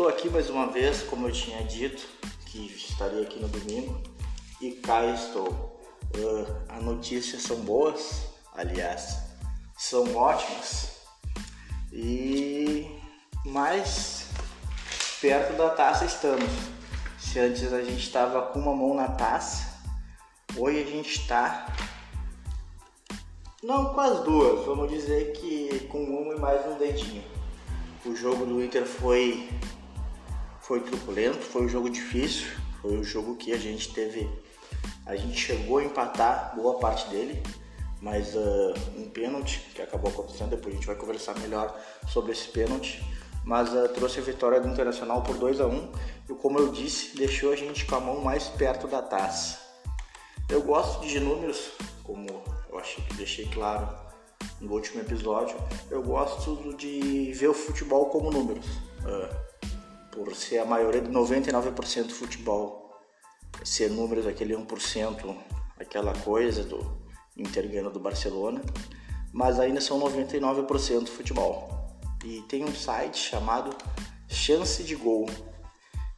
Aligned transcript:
Estou 0.00 0.10
aqui 0.10 0.30
mais 0.30 0.48
uma 0.48 0.66
vez, 0.66 1.02
como 1.02 1.28
eu 1.28 1.30
tinha 1.30 1.62
dito, 1.62 2.08
que 2.46 2.74
estaria 2.74 3.20
aqui 3.20 3.38
no 3.38 3.48
domingo, 3.48 4.00
e 4.58 4.70
cá 4.70 5.04
estou. 5.04 5.78
Uh, 6.16 6.56
as 6.70 6.82
notícias 6.82 7.42
são 7.42 7.56
boas, 7.60 8.22
aliás, 8.54 9.18
são 9.76 10.16
ótimas, 10.16 10.92
e 11.92 12.98
mais 13.44 14.28
perto 15.20 15.54
da 15.58 15.68
taça 15.68 16.06
estamos. 16.06 16.50
Se 17.18 17.38
antes 17.38 17.70
a 17.70 17.82
gente 17.82 18.02
estava 18.02 18.40
com 18.40 18.58
uma 18.58 18.74
mão 18.74 18.94
na 18.94 19.08
taça, 19.08 19.82
hoje 20.56 20.80
a 20.80 20.86
gente 20.86 21.10
está 21.10 21.66
não 23.62 23.92
com 23.92 24.00
as 24.00 24.24
duas, 24.24 24.64
vamos 24.64 24.88
dizer 24.88 25.32
que 25.32 25.86
com 25.90 26.02
uma 26.02 26.36
e 26.36 26.40
mais 26.40 26.66
um 26.66 26.78
dedinho. 26.78 27.22
O 28.06 28.16
jogo 28.16 28.46
do 28.46 28.64
Inter 28.64 28.86
foi 28.86 29.46
foi 30.70 30.78
truculento, 30.78 31.38
foi 31.38 31.62
um 31.62 31.68
jogo 31.68 31.90
difícil, 31.90 32.46
foi 32.80 32.92
um 32.92 33.02
jogo 33.02 33.34
que 33.34 33.52
a 33.52 33.58
gente 33.58 33.92
teve, 33.92 34.30
a 35.04 35.16
gente 35.16 35.36
chegou 35.36 35.78
a 35.78 35.84
empatar 35.84 36.54
boa 36.54 36.78
parte 36.78 37.08
dele, 37.08 37.42
mas 38.00 38.36
uh, 38.36 38.74
um 38.96 39.10
pênalti 39.10 39.68
que 39.74 39.82
acabou 39.82 40.12
acontecendo, 40.12 40.50
depois 40.50 40.72
a 40.72 40.76
gente 40.76 40.86
vai 40.86 40.94
conversar 40.94 41.36
melhor 41.40 41.76
sobre 42.06 42.30
esse 42.30 42.46
pênalti, 42.50 43.04
mas 43.44 43.74
uh, 43.74 43.88
trouxe 43.88 44.20
a 44.20 44.22
vitória 44.22 44.60
do 44.60 44.68
Internacional 44.68 45.22
por 45.24 45.36
2 45.38 45.60
a 45.60 45.66
1 45.66 45.92
e 46.30 46.34
como 46.34 46.60
eu 46.60 46.68
disse, 46.68 47.16
deixou 47.16 47.52
a 47.52 47.56
gente 47.56 47.84
com 47.84 47.96
a 47.96 48.00
mão 48.00 48.20
mais 48.20 48.44
perto 48.44 48.86
da 48.86 49.02
taça. 49.02 49.58
Eu 50.48 50.62
gosto 50.62 51.04
de 51.04 51.18
números, 51.18 51.72
como 52.04 52.28
eu 52.70 52.78
achei 52.78 53.02
que 53.06 53.14
deixei 53.14 53.46
claro 53.46 53.88
no 54.60 54.72
último 54.72 55.00
episódio, 55.00 55.56
eu 55.90 56.00
gosto 56.00 56.76
de 56.76 57.32
ver 57.32 57.48
o 57.48 57.54
futebol 57.54 58.06
como 58.06 58.30
números. 58.30 58.66
Uh, 59.00 59.49
por 60.12 60.34
ser 60.34 60.58
a 60.58 60.64
maioria 60.64 61.00
de 61.00 61.10
99% 61.10 62.06
do 62.06 62.14
futebol 62.14 62.80
ser 63.64 63.90
números 63.90 64.26
aquele 64.26 64.54
1%, 64.54 65.36
aquela 65.78 66.12
coisa 66.20 66.64
do 66.64 66.98
Inter 67.36 67.68
ganhando 67.68 67.90
do 67.90 68.00
Barcelona, 68.00 68.60
mas 69.32 69.60
ainda 69.60 69.80
são 69.80 70.00
99% 70.00 71.08
futebol. 71.08 71.68
E 72.24 72.42
tem 72.42 72.64
um 72.64 72.74
site 72.74 73.18
chamado 73.18 73.74
Chance 74.28 74.82
de 74.82 74.94
Gol. 74.94 75.26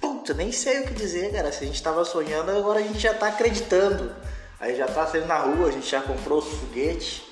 Puta, 0.00 0.32
nem 0.32 0.52
sei 0.52 0.80
o 0.80 0.86
que 0.86 0.94
dizer, 0.94 1.32
cara. 1.32 1.50
Se 1.50 1.64
a 1.64 1.66
gente 1.66 1.76
estava 1.76 2.04
sonhando, 2.04 2.50
agora 2.52 2.78
a 2.78 2.82
gente 2.82 3.00
já 3.00 3.12
tá 3.12 3.28
acreditando. 3.28 4.14
Aí 4.60 4.76
já 4.76 4.86
tá 4.86 5.06
saindo 5.06 5.26
na 5.26 5.38
rua, 5.38 5.68
a 5.68 5.70
gente 5.70 5.88
já 5.88 6.00
comprou 6.00 6.38
os 6.38 6.46
foguetes, 6.46 7.22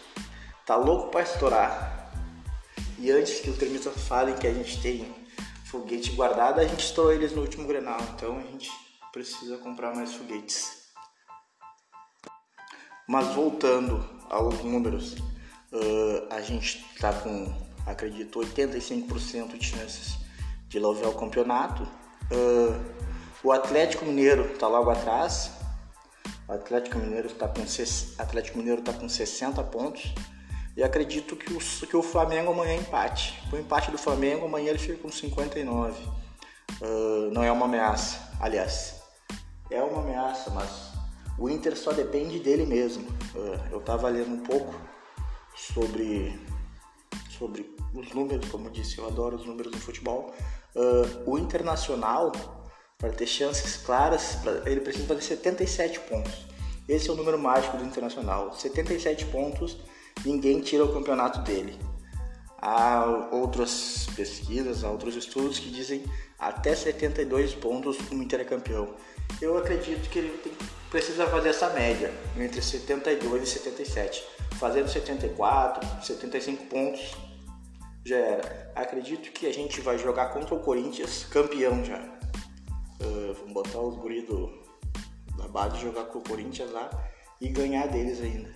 tá 0.64 0.76
louco 0.76 1.10
para 1.10 1.22
estourar. 1.22 2.12
E 2.98 3.10
antes 3.10 3.40
que 3.40 3.50
os 3.50 3.56
termistas 3.56 3.94
falem 4.06 4.34
que 4.36 4.46
a 4.46 4.52
gente 4.52 4.80
tem 4.80 5.15
foguete 5.66 6.12
guardado, 6.12 6.60
a 6.60 6.64
gente 6.64 6.84
estourou 6.84 7.12
eles 7.12 7.32
no 7.32 7.42
último 7.42 7.66
Grenal, 7.66 7.98
então 8.14 8.38
a 8.38 8.42
gente 8.42 8.70
precisa 9.12 9.58
comprar 9.58 9.94
mais 9.94 10.14
foguetes. 10.14 10.86
Mas 13.08 13.34
voltando 13.34 14.04
aos 14.30 14.62
números, 14.62 15.14
uh, 15.72 16.26
a 16.30 16.40
gente 16.40 16.84
está 16.94 17.12
com, 17.12 17.52
acredito, 17.84 18.40
85% 18.40 19.58
de 19.58 19.64
chances 19.64 20.16
de 20.68 20.78
levar 20.78 21.08
o 21.08 21.14
campeonato. 21.14 21.82
Uh, 21.82 22.96
o 23.42 23.52
Atlético 23.52 24.04
Mineiro 24.04 24.52
está 24.52 24.66
logo 24.68 24.90
atrás. 24.90 25.52
O 26.48 26.52
Atlético 26.52 26.98
Mineiro 26.98 27.26
está 27.26 27.48
com, 27.48 27.64
Atlético 28.18 28.58
Mineiro 28.58 28.82
tá 28.82 28.92
com 28.92 29.08
60 29.08 29.62
pontos. 29.64 30.12
E 30.76 30.82
acredito 30.82 31.34
que 31.34 31.52
o, 31.54 31.58
que 31.58 31.96
o 31.96 32.02
Flamengo 32.02 32.52
amanhã 32.52 32.74
empate. 32.74 33.42
O 33.50 33.56
empate 33.56 33.90
do 33.90 33.96
Flamengo, 33.96 34.44
amanhã 34.44 34.70
ele 34.70 34.78
fica 34.78 34.98
com 34.98 35.10
59. 35.10 35.92
Uh, 35.92 36.10
ah, 36.82 37.30
não 37.32 37.42
é 37.42 37.50
uma 37.50 37.64
ameaça. 37.64 38.30
Aliás, 38.38 39.02
é 39.70 39.82
uma 39.82 40.02
ameaça, 40.02 40.50
mas 40.50 40.92
o 41.38 41.48
Inter 41.48 41.74
só 41.76 41.92
depende 41.92 42.38
dele 42.38 42.66
mesmo. 42.66 43.08
Uh, 43.34 43.72
eu 43.72 43.78
estava 43.78 44.08
lendo 44.10 44.34
um 44.34 44.40
pouco 44.40 44.74
sobre, 45.56 46.38
sobre 47.30 47.74
os 47.94 48.12
números, 48.12 48.46
como 48.50 48.66
eu 48.66 48.70
disse, 48.70 48.98
eu 48.98 49.06
adoro 49.06 49.36
os 49.36 49.46
números 49.46 49.72
do 49.72 49.78
futebol. 49.78 50.34
Uh, 50.74 51.30
o 51.30 51.38
Internacional, 51.38 52.32
para 52.98 53.12
ter 53.12 53.26
chances 53.26 53.78
claras, 53.78 54.40
ele 54.66 54.82
precisa 54.82 55.06
fazer 55.06 55.22
77 55.22 56.00
pontos. 56.00 56.46
Esse 56.86 57.08
é 57.08 57.12
o 57.12 57.16
número 57.16 57.38
mágico 57.38 57.78
do 57.78 57.84
Internacional. 57.84 58.52
77 58.52 59.24
pontos 59.26 59.78
ninguém 60.24 60.60
tira 60.60 60.84
o 60.84 60.92
campeonato 60.92 61.40
dele. 61.40 61.78
Há 62.58 63.28
outras 63.30 64.06
pesquisas, 64.16 64.82
há 64.82 64.90
outros 64.90 65.14
estudos 65.14 65.58
que 65.58 65.70
dizem 65.70 66.04
até 66.38 66.74
72 66.74 67.54
pontos 67.54 67.98
o 68.10 68.14
Inter 68.14 68.40
é 68.40 68.44
campeão. 68.44 68.94
Eu 69.40 69.56
acredito 69.58 70.08
que 70.08 70.18
ele 70.18 70.38
tem, 70.38 70.52
precisa 70.90 71.26
fazer 71.26 71.50
essa 71.50 71.70
média 71.70 72.12
entre 72.36 72.60
72 72.62 73.42
e 73.42 73.46
77. 73.46 74.24
Fazendo 74.58 74.88
74, 74.88 76.04
75 76.04 76.64
pontos 76.66 77.14
já 78.04 78.16
era. 78.16 78.72
Acredito 78.74 79.30
que 79.32 79.46
a 79.46 79.52
gente 79.52 79.80
vai 79.80 79.98
jogar 79.98 80.30
contra 80.30 80.54
o 80.54 80.60
Corinthians 80.60 81.24
campeão 81.24 81.84
já. 81.84 81.98
Uh, 83.00 83.34
vamos 83.34 83.52
botar 83.52 83.80
os 83.80 83.96
guris 83.96 84.24
do, 84.26 84.50
da 85.36 85.46
base 85.48 85.78
jogar 85.78 86.04
com 86.04 86.18
o 86.18 86.22
Corinthians 86.22 86.70
lá 86.72 86.90
e 87.40 87.48
ganhar 87.48 87.86
deles 87.88 88.20
ainda 88.20 88.55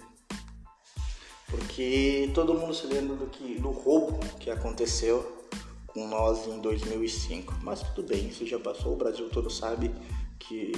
porque 1.51 2.31
todo 2.35 2.55
mundo 2.55 2.73
se 2.73 2.87
lembra 2.87 3.17
do, 3.17 3.27
que, 3.27 3.57
do 3.57 3.71
roubo 3.71 4.19
que 4.39 4.51
aconteceu 4.51 5.49
com 5.89 6.07
nós 6.07 6.47
em 6.47 6.61
2005. 6.61 7.55
Mas 7.63 7.83
tudo 7.83 8.05
bem, 8.05 8.29
isso 8.29 8.47
já 8.47 8.59
passou, 8.59 8.93
o 8.93 8.97
Brasil 8.97 9.29
todo 9.29 9.51
sabe 9.51 9.95
que 10.39 10.73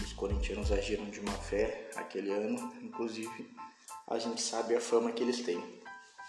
os 0.00 0.12
corintianos 0.12 0.70
agiram 0.70 1.04
de 1.10 1.20
má 1.20 1.32
fé 1.32 1.90
aquele 1.96 2.30
ano, 2.30 2.72
inclusive 2.82 3.50
a 4.08 4.18
gente 4.18 4.40
sabe 4.40 4.76
a 4.76 4.80
fama 4.80 5.10
que 5.10 5.22
eles 5.22 5.40
têm. 5.40 5.62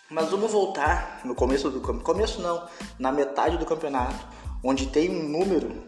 Mas 0.09 0.29
vamos 0.29 0.51
voltar 0.51 1.21
no 1.25 1.35
começo 1.35 1.69
do 1.69 1.81
começo 1.81 2.41
não, 2.41 2.67
na 2.99 3.11
metade 3.11 3.57
do 3.57 3.65
campeonato, 3.65 4.25
onde 4.63 4.87
tem 4.87 5.09
um 5.09 5.27
número 5.27 5.83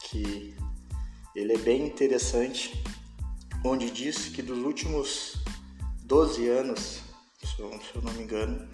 que 0.00 0.56
ele 1.34 1.54
é 1.54 1.58
bem 1.58 1.86
interessante, 1.86 2.82
onde 3.64 3.90
diz 3.90 4.28
que 4.28 4.42
dos 4.42 4.58
últimos 4.58 5.45
12 6.06 6.48
anos, 6.48 7.00
se 7.42 7.60
eu, 7.60 7.70
se 7.72 7.96
eu 7.96 8.02
não 8.02 8.12
me 8.12 8.22
engano. 8.22 8.68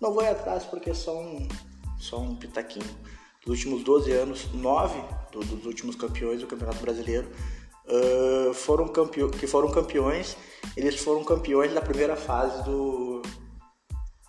Não 0.00 0.12
vou 0.12 0.22
ir 0.22 0.28
atrás 0.28 0.64
porque 0.64 0.90
é 0.90 0.94
só 0.94 1.20
um, 1.20 2.36
pitaquinho. 2.36 2.86
dos 3.44 3.58
últimos 3.58 3.84
12 3.84 4.12
anos, 4.12 4.52
nove 4.54 4.98
do, 5.30 5.40
dos 5.40 5.66
últimos 5.66 5.96
campeões 5.96 6.40
do 6.40 6.46
Campeonato 6.46 6.80
Brasileiro 6.80 7.28
uh, 7.88 8.54
foram 8.54 8.88
campeões, 8.88 9.36
que 9.36 9.46
foram 9.46 9.70
campeões, 9.70 10.34
eles 10.76 10.98
foram 10.98 11.22
campeões 11.24 11.74
da 11.74 11.82
primeira 11.82 12.16
fase 12.16 12.62
do, 12.64 13.20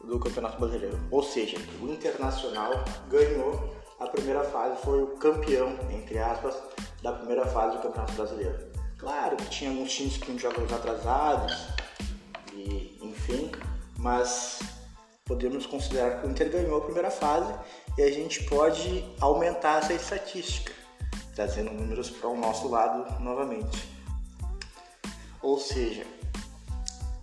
do 0.03 0.19
Campeonato 0.19 0.59
Brasileiro. 0.59 0.99
Ou 1.09 1.23
seja, 1.23 1.57
o 1.81 1.87
Internacional 1.87 2.73
ganhou 3.09 3.73
a 4.01 4.07
primeira 4.07 4.43
fase, 4.43 4.81
foi 4.83 5.01
o 5.01 5.07
campeão, 5.15 5.77
entre 5.91 6.17
aspas, 6.17 6.55
da 7.01 7.13
primeira 7.13 7.45
fase 7.45 7.77
do 7.77 7.83
Campeonato 7.83 8.13
Brasileiro. 8.13 8.69
Claro 8.97 9.37
que 9.37 9.49
tinha 9.49 9.69
alguns 9.69 9.93
times 9.93 10.17
que 10.17 10.25
tinham 10.25 10.37
jogos 10.37 10.73
atrasados, 10.73 11.53
mas 13.97 14.59
podemos 15.25 15.65
considerar 15.65 16.21
que 16.21 16.27
o 16.27 16.29
Inter 16.31 16.49
ganhou 16.49 16.77
a 16.77 16.81
primeira 16.81 17.11
fase 17.11 17.53
e 17.97 18.01
a 18.01 18.11
gente 18.11 18.43
pode 18.45 19.05
aumentar 19.19 19.79
essa 19.79 19.93
estatística, 19.93 20.73
trazendo 21.35 21.71
números 21.71 22.09
para 22.09 22.29
o 22.29 22.37
nosso 22.37 22.67
lado 22.67 23.21
novamente. 23.21 23.87
Ou 25.41 25.59
seja, 25.59 26.05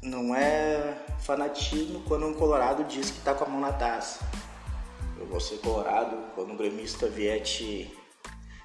não 0.03 0.35
é 0.35 0.97
fanatismo 1.21 2.03
quando 2.07 2.27
um 2.27 2.35
colorado 2.35 2.85
diz 2.85 3.11
que 3.11 3.19
está 3.19 3.35
com 3.35 3.45
a 3.45 3.49
mão 3.49 3.61
na 3.61 3.73
taça. 3.73 4.21
Eu 5.19 5.27
vou 5.27 5.41
ser 5.41 5.59
colorado 5.59 6.17
quando 6.35 6.53
um 6.53 6.57
gremista 6.57 7.09
vier 7.09 7.43
te, 7.43 7.93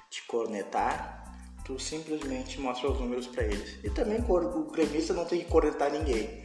te 0.08 0.22
cornetar, 0.26 1.34
tu 1.64 1.78
simplesmente 1.78 2.60
mostra 2.60 2.90
os 2.90 3.00
números 3.00 3.26
para 3.26 3.44
eles. 3.44 3.78
E 3.82 3.90
também 3.90 4.24
o 4.28 4.70
gremista 4.70 5.12
não 5.12 5.24
tem 5.24 5.40
que 5.40 5.46
cornetar 5.46 5.90
ninguém. 5.90 6.41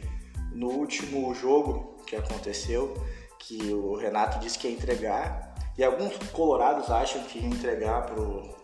No 0.52 0.68
último 0.68 1.34
jogo 1.34 1.96
que 2.06 2.16
aconteceu, 2.16 2.94
que 3.38 3.72
o 3.72 3.94
Renato 3.96 4.38
disse 4.38 4.58
que 4.58 4.68
ia 4.68 4.74
entregar, 4.74 5.54
e 5.76 5.84
alguns 5.84 6.16
colorados 6.32 6.90
acham 6.90 7.22
que 7.22 7.38
ia 7.38 7.46
entregar 7.46 8.06
pro, 8.06 8.54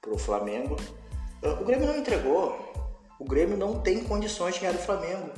pro 0.00 0.18
Flamengo. 0.18 0.76
Ah, 1.42 1.58
o 1.60 1.64
Grêmio 1.64 1.86
não 1.86 1.96
entregou. 1.96 2.72
O 3.18 3.24
Grêmio 3.24 3.56
não 3.56 3.80
tem 3.80 4.04
condições 4.04 4.54
de 4.54 4.60
ganhar 4.60 4.72
do 4.72 4.78
Flamengo. 4.78 5.30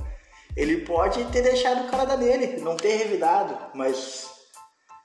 Ele 0.56 0.78
pode 0.84 1.24
ter 1.26 1.42
deixado 1.42 1.86
o 1.86 1.90
cara 1.90 2.04
da 2.04 2.16
nele, 2.16 2.60
não 2.60 2.76
ter 2.76 2.96
revidado, 2.96 3.56
mas 3.74 4.28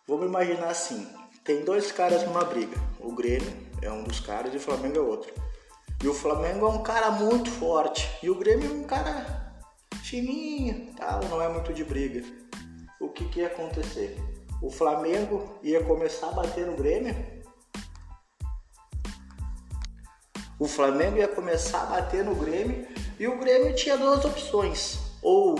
vamos 0.08 0.26
imaginar 0.26 0.70
assim: 0.70 1.08
tem 1.44 1.64
dois 1.64 1.92
caras 1.92 2.24
numa 2.24 2.46
briga. 2.46 2.78
O 3.00 3.14
Grêmio 3.14 3.52
é 3.82 3.92
um 3.92 4.04
dos 4.04 4.20
caras 4.20 4.54
e 4.54 4.58
o 4.58 4.62
Flamengo 4.62 4.98
é 4.98 5.02
outro. 5.02 5.34
E 6.04 6.08
o 6.08 6.14
Flamengo 6.14 6.66
é 6.66 6.70
um 6.70 6.82
cara 6.82 7.12
muito 7.12 7.52
forte. 7.52 8.10
E 8.24 8.30
o 8.30 8.36
Grêmio 8.36 8.72
é 8.72 8.74
um 8.74 8.84
cara 8.84 9.41
fininho, 10.04 10.94
tal, 10.96 11.22
não 11.26 11.42
é 11.42 11.50
muito 11.50 11.74
de 11.74 11.84
briga. 11.84 12.24
O 13.00 13.10
que, 13.10 13.26
que 13.26 13.40
ia 13.40 13.48
acontecer? 13.48 14.18
O 14.62 14.70
Flamengo 14.70 15.60
ia 15.64 15.84
começar 15.84 16.28
a 16.28 16.34
bater 16.34 16.66
no 16.66 16.76
Grêmio. 16.76 17.16
O 20.60 20.68
Flamengo 20.68 21.18
ia 21.18 21.28
começar 21.28 21.82
a 21.82 21.86
bater 21.86 22.24
no 22.24 22.36
Grêmio 22.36 22.88
e 23.20 23.28
o 23.28 23.40
Grêmio 23.40 23.74
tinha 23.76 23.98
duas 23.98 24.24
opções. 24.24 25.00
Ou 25.24 25.56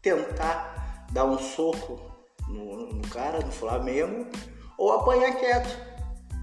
tentar 0.00 1.06
dar 1.12 1.24
um 1.24 1.38
soco 1.38 2.00
no, 2.48 2.94
no 2.94 3.08
cara, 3.08 3.40
no 3.40 3.52
Flamengo, 3.52 4.26
ou 4.78 4.92
apanhar 4.92 5.36
quieto. 5.36 5.76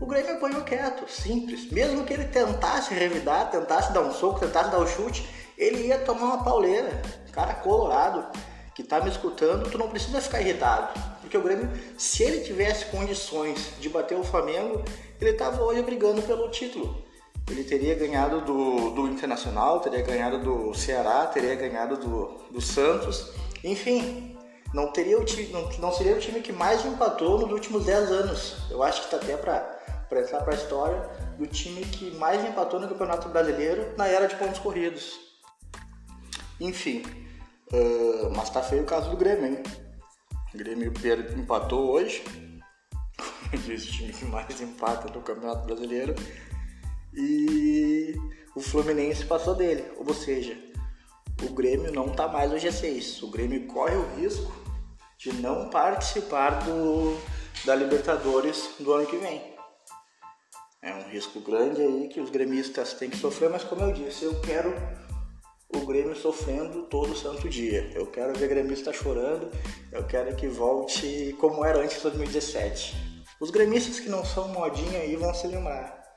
O 0.02 0.06
Grêmio 0.06 0.36
apanhou 0.36 0.64
quieto, 0.64 1.10
simples. 1.10 1.72
Mesmo 1.72 2.04
que 2.04 2.14
ele 2.14 2.26
tentasse 2.26 2.94
revidar, 2.94 3.50
tentasse 3.50 3.94
dar 3.94 4.02
um 4.02 4.12
soco, 4.12 4.40
tentasse 4.40 4.70
dar 4.70 4.80
um 4.80 4.88
chute, 4.88 5.28
ele 5.58 5.88
ia 5.88 6.00
tomar 6.00 6.26
uma 6.26 6.44
pauleira. 6.44 7.02
Cara 7.32 7.56
colorado 7.56 8.26
que 8.76 8.84
tá 8.84 9.00
me 9.02 9.10
escutando, 9.10 9.70
tu 9.70 9.78
não 9.78 9.90
precisa 9.90 10.22
ficar 10.22 10.42
irritado. 10.42 11.00
Porque 11.22 11.38
o 11.38 11.42
Grêmio, 11.42 11.70
se 11.98 12.24
ele 12.24 12.44
tivesse 12.44 12.86
condições 12.86 13.74
de 13.80 13.90
bater 13.90 14.18
o 14.18 14.24
Flamengo, 14.24 14.84
ele 15.20 15.34
tava 15.34 15.64
hoje 15.64 15.82
brigando 15.82 16.22
pelo 16.22 16.50
título. 16.50 17.04
Ele 17.50 17.64
teria 17.64 17.96
ganhado 17.96 18.42
do, 18.42 18.92
do 18.92 19.08
Internacional, 19.08 19.80
teria 19.80 20.02
ganhado 20.02 20.40
do 20.40 20.74
Ceará, 20.74 21.28
teria 21.28 21.56
ganhado 21.56 21.98
do, 21.98 22.26
do 22.52 22.62
Santos. 22.62 23.32
Enfim, 23.64 24.38
não, 24.74 24.92
teria 24.92 25.20
o 25.20 25.26
time, 25.26 25.48
não, 25.52 25.70
não 25.80 25.92
seria 25.92 26.16
o 26.16 26.20
time 26.20 26.42
que 26.42 26.52
mais 26.52 26.86
empatou 26.86 27.40
nos 27.40 27.52
últimos 27.52 27.86
10 27.86 28.12
anos. 28.12 28.56
Eu 28.72 28.82
acho 28.82 29.02
que 29.02 29.14
está 29.14 29.18
até 29.18 29.38
para 29.38 30.22
entrar 30.22 30.42
para 30.42 30.54
a 30.54 30.58
história 30.58 31.10
do 31.38 31.46
time 31.46 31.82
que 31.82 32.12
mais 32.12 32.44
empatou 32.44 32.80
no 32.80 32.88
Campeonato 32.88 33.30
Brasileiro 33.30 33.94
na 33.98 34.08
era 34.08 34.28
de 34.28 34.36
pontos 34.36 34.60
corridos. 34.60 35.33
Enfim, 36.60 37.04
uh, 37.72 38.36
mas 38.36 38.50
tá 38.50 38.62
feio 38.62 38.84
o 38.84 38.86
caso 38.86 39.10
do 39.10 39.18
Grêmio, 39.18 39.46
hein? 39.46 39.64
O 40.54 40.58
Grêmio 40.58 40.94
empatou 41.38 41.92
hoje, 41.92 42.24
diz 43.66 43.88
o 43.88 43.92
time 43.92 44.14
que 44.14 44.26
mais 44.26 44.62
empata 44.62 45.12
no 45.12 45.22
Campeonato 45.22 45.66
Brasileiro, 45.66 46.16
e 47.14 48.16
o 48.56 48.62
Fluminense 48.62 49.26
passou 49.26 49.56
dele, 49.56 49.84
ou 49.98 50.14
seja, 50.14 50.58
o 51.42 51.54
Grêmio 51.54 51.92
não 51.92 52.10
tá 52.10 52.28
mais 52.28 52.52
no 52.52 52.58
G6. 52.58 53.24
O 53.24 53.28
Grêmio 53.28 53.68
corre 53.68 53.96
o 53.96 54.16
risco 54.16 54.52
de 55.18 55.34
não 55.34 55.70
participar 55.70 56.64
do, 56.64 57.18
da 57.66 57.76
Libertadores 57.76 58.72
do 58.80 58.94
ano 58.94 59.06
que 59.06 59.18
vem. 59.18 59.54
É 60.82 60.94
um 60.94 61.10
risco 61.10 61.40
grande 61.40 61.82
aí 61.82 62.10
que 62.10 62.20
os 62.20 62.30
gremistas 62.30 62.94
têm 62.94 63.10
que 63.10 63.18
sofrer, 63.18 63.50
mas 63.50 63.64
como 63.64 63.82
eu 63.82 63.94
disse, 63.94 64.26
eu 64.26 64.40
quero 64.42 64.74
o 65.76 65.86
Grêmio 65.86 66.16
sofrendo 66.16 66.84
todo 66.84 67.16
santo 67.16 67.50
dia. 67.50 67.90
Eu 67.94 68.08
quero 68.08 68.34
ver 68.34 68.48
gremista 68.48 68.94
chorando, 68.94 69.52
eu 69.92 70.04
quero 70.06 70.36
que 70.36 70.48
volte 70.48 71.36
como 71.40 71.66
era 71.66 71.80
antes 71.80 71.98
de 71.98 72.04
2017. 72.04 72.96
Os 73.40 73.50
gremistas 73.50 74.00
que 74.00 74.10
não 74.10 74.24
são 74.24 74.48
modinha 74.50 75.00
aí 75.00 75.16
vão 75.16 75.34
se 75.34 75.48
lembrar. 75.48 76.14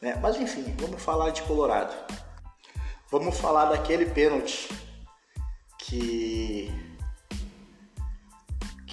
Né? 0.00 0.18
Mas 0.20 0.40
enfim, 0.40 0.74
vamos 0.78 1.02
falar 1.02 1.30
de 1.30 1.42
Colorado. 1.42 1.94
Vamos 3.10 3.38
falar 3.38 3.66
daquele 3.66 4.06
pênalti 4.06 4.68
que 5.78 6.72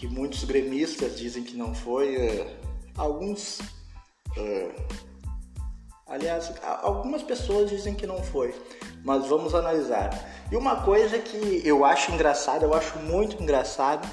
que 0.02 0.08
muitos 0.08 0.44
gremistas 0.44 1.16
dizem 1.16 1.44
que 1.44 1.56
não 1.56 1.76
foi, 1.76 2.18
uh, 2.18 2.48
alguns, 2.98 3.60
uh, 3.60 5.11
aliás, 6.12 6.52
algumas 6.82 7.24
pessoas 7.24 7.70
dizem 7.70 7.96
que 7.96 8.06
não 8.06 8.22
foi, 8.22 8.54
mas 9.04 9.26
vamos 9.28 9.56
analisar. 9.56 10.12
E 10.52 10.56
uma 10.58 10.84
coisa 10.84 11.18
que 11.18 11.62
eu 11.64 11.86
acho 11.86 12.12
engraçada, 12.12 12.66
eu 12.66 12.74
acho 12.74 13.00
muito 13.00 13.42
engraçado, 13.42 14.08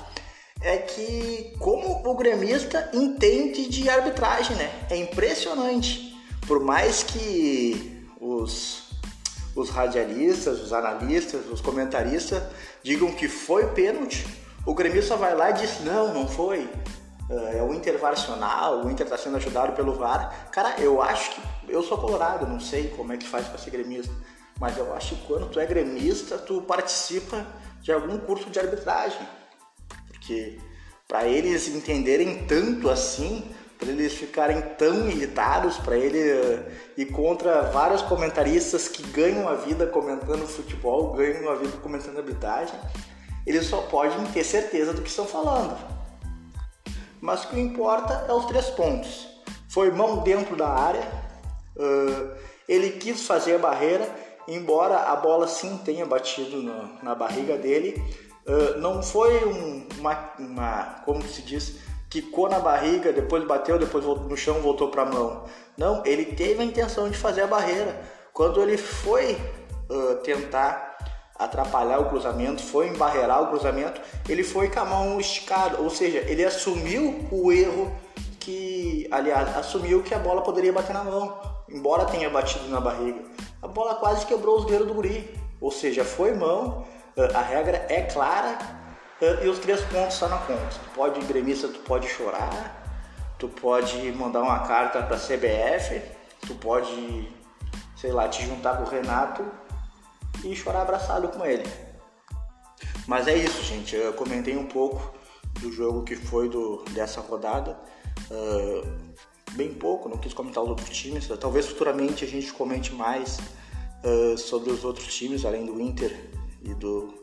é 0.61 0.79
que 0.79 1.55
como 1.59 2.09
o 2.09 2.15
gremista 2.15 2.89
entende 2.93 3.69
de 3.69 3.91
arbitragem, 3.91 4.57
né? 4.57 4.71
É 4.89 4.97
impressionante. 4.97 6.17
Por 6.47 6.61
mais 6.61 7.03
que 7.03 8.07
os, 8.21 8.91
os 9.55 9.69
radialistas, 9.69 10.61
os 10.61 10.73
analistas, 10.73 11.47
os 11.51 11.61
comentaristas 11.61 12.43
digam 12.83 13.13
que 13.13 13.29
foi 13.29 13.67
pênalti, 13.73 14.25
o 14.65 14.73
gremista 14.73 15.17
vai 15.17 15.35
lá 15.35 15.51
e 15.51 15.55
diz: 15.55 15.81
não, 15.81 16.15
não 16.15 16.29
foi. 16.29 16.61
Uh, 17.29 17.59
é 17.59 17.63
o 17.63 17.75
Inter 17.75 17.99
o 18.03 18.91
Inter 18.91 19.05
está 19.05 19.19
sendo 19.19 19.37
ajudado 19.37 19.73
pelo 19.73 19.95
VAR. 19.95 20.49
Cara, 20.51 20.77
eu 20.79 21.03
acho 21.03 21.33
que. 21.33 21.58
Eu 21.69 21.83
sou 21.83 21.99
colorado, 21.99 22.47
não 22.47 22.61
sei 22.61 22.89
como 22.89 23.13
é 23.13 23.17
que 23.17 23.27
faz 23.27 23.47
para 23.47 23.59
ser 23.59 23.71
gremista, 23.71 24.13
mas 24.59 24.77
eu 24.77 24.93
acho 24.95 25.15
que 25.17 25.27
quando 25.27 25.49
tu 25.51 25.61
é 25.61 25.67
gremista, 25.67 26.39
tu 26.39 26.63
participa 26.63 27.47
de 27.81 27.93
algum 27.93 28.19
curso 28.19 28.51
de 28.51 28.59
arbitragem. 28.59 29.27
Porque 30.09 30.59
para 31.07 31.27
eles 31.27 31.69
entenderem 31.69 32.45
tanto 32.47 32.91
assim, 32.91 33.51
para 33.79 33.89
eles 33.89 34.13
ficarem 34.13 34.61
tão 34.77 35.09
irritados, 35.09 35.79
para 35.79 35.97
ele 35.97 36.19
uh, 36.19 36.65
ir 36.97 37.07
contra 37.07 37.63
vários 37.71 38.03
comentaristas 38.03 38.89
que 38.89 39.03
ganham 39.05 39.49
a 39.49 39.55
vida 39.55 39.87
comentando 39.87 40.47
futebol, 40.47 41.13
ganham 41.13 41.51
a 41.51 41.55
vida 41.55 41.77
comentando 41.79 42.19
arbitragem, 42.19 42.79
eles 43.47 43.67
só 43.67 43.83
podem 43.83 44.23
ter 44.27 44.45
certeza 44.45 44.93
do 44.93 45.01
que 45.01 45.09
estão 45.09 45.25
falando. 45.25 45.79
Mas 47.21 47.45
o 47.45 47.49
que 47.49 47.61
importa 47.61 48.27
é 48.29 48.33
os 48.33 48.45
três 48.47 48.67
pontos. 48.67 49.27
Foi 49.71 49.91
mão 49.91 50.23
dentro 50.23 50.57
da 50.57 50.69
área, 50.69 51.03
uh, 51.79 52.31
ele 52.69 52.91
quis 52.91 53.27
fazer 53.27 53.55
a 53.55 53.59
barreira, 53.59 54.09
embora 54.47 54.97
a 54.97 55.17
bola 55.17 55.47
sim 55.47 55.79
tenha 55.79 56.05
batido 56.05 56.63
no, 56.63 57.03
na 57.03 57.15
barriga 57.15 57.57
dele, 57.57 58.03
uh, 58.47 58.79
não 58.79 59.03
foi 59.03 59.45
um, 59.45 59.87
uma, 59.99 60.33
uma, 60.39 60.83
como 61.05 61.23
se 61.23 61.43
diz, 61.43 61.77
quicou 62.11 62.49
na 62.49 62.59
barriga, 62.59 63.13
depois 63.13 63.45
bateu, 63.45 63.79
depois 63.79 64.05
no 64.05 64.37
chão 64.37 64.61
voltou 64.61 64.89
para 64.89 65.03
a 65.03 65.07
mão. 65.07 65.45
Não, 65.77 66.05
ele 66.05 66.25
teve 66.25 66.61
a 66.63 66.65
intenção 66.65 67.09
de 67.09 67.17
fazer 67.17 67.43
a 67.43 67.47
barreira. 67.47 68.01
Quando 68.33 68.61
ele 68.63 68.77
foi 68.77 69.39
uh, 69.91 70.17
tentar 70.23 70.89
atrapalhar 71.39 72.01
o 72.01 72.09
cruzamento, 72.09 72.63
foi 72.63 72.89
embarrear 72.89 73.43
o 73.43 73.49
cruzamento, 73.49 74.01
ele 74.29 74.43
foi 74.43 74.69
com 74.69 74.81
a 74.81 74.85
mão 74.85 75.21
esticada, 75.21 75.81
ou 75.81 75.89
seja, 75.89 76.19
ele 76.19 76.45
assumiu 76.45 77.29
o 77.31 77.53
erro 77.53 77.93
que, 78.41 79.09
aliás, 79.11 79.57
assumiu 79.57 80.03
que 80.03 80.15
a 80.15 80.19
bola 80.19 80.43
poderia 80.43 80.73
bater 80.73 80.93
na 80.93 81.05
mão, 81.05 81.39
embora 81.69 82.05
tenha 82.07 82.31
batido 82.31 82.69
na 82.69 82.81
barriga. 82.81 83.23
A 83.61 83.69
bola 83.69 83.97
quase 83.97 84.27
quebrou 84.27 84.59
os 84.59 84.67
dedos 84.67 84.87
do 84.87 84.95
guri, 84.95 85.39
ou 85.61 85.71
seja, 85.71 86.05
foi 86.05 86.35
mão, 86.35 86.87
a 87.35 87.43
regra 87.43 87.87
é 87.89 88.03
clara 88.03 88.59
e 89.43 89.49
os 89.49 89.59
três 89.59 89.81
pontos 89.83 90.15
estão 90.15 90.29
na 90.29 90.39
conta. 90.39 90.69
Tu 90.69 90.91
pode, 90.95 91.21
gremista, 91.27 91.69
tu 91.69 91.81
pode 91.81 92.09
chorar, 92.09 92.79
tu 93.39 93.49
pode 93.49 94.13
mandar 94.13 94.43
uma 94.43 94.61
carta 94.61 95.03
para 95.03 95.17
a 95.17 95.21
CBF, 95.21 96.01
tu 96.47 96.55
pode, 96.55 97.29
sei 97.97 98.13
lá, 98.13 98.29
te 98.29 98.45
juntar 98.47 98.77
com 98.77 98.85
o 98.85 98.89
Renato 98.89 99.45
e 100.45 100.55
chorar 100.55 100.83
abraçado 100.83 101.29
com 101.29 101.45
ele. 101.45 101.69
Mas 103.07 103.27
é 103.27 103.35
isso, 103.35 103.63
gente. 103.63 103.97
Eu 103.97 104.13
comentei 104.13 104.57
um 104.57 104.67
pouco 104.67 105.13
do 105.61 105.73
jogo 105.73 106.05
que 106.05 106.15
foi 106.15 106.49
do, 106.49 106.85
dessa 106.91 107.21
rodada. 107.21 107.79
Uh, 108.31 108.87
bem 109.53 109.73
pouco, 109.75 110.09
não 110.09 110.19
quis 110.19 110.33
comentar 110.33 110.63
os 110.63 110.71
outros 110.71 110.91
times. 110.91 111.29
Talvez 111.41 111.67
futuramente 111.67 112.25
a 112.25 112.29
gente 112.29 112.53
comente 112.53 112.93
mais 112.93 113.39
uh, 114.05 114.37
sobre 114.37 114.71
os 114.71 114.85
outros 114.85 115.15
times, 115.15 115.45
além 115.45 115.65
do 115.65 115.81
Inter 115.81 116.31
e 116.63 116.75
do, 116.75 117.15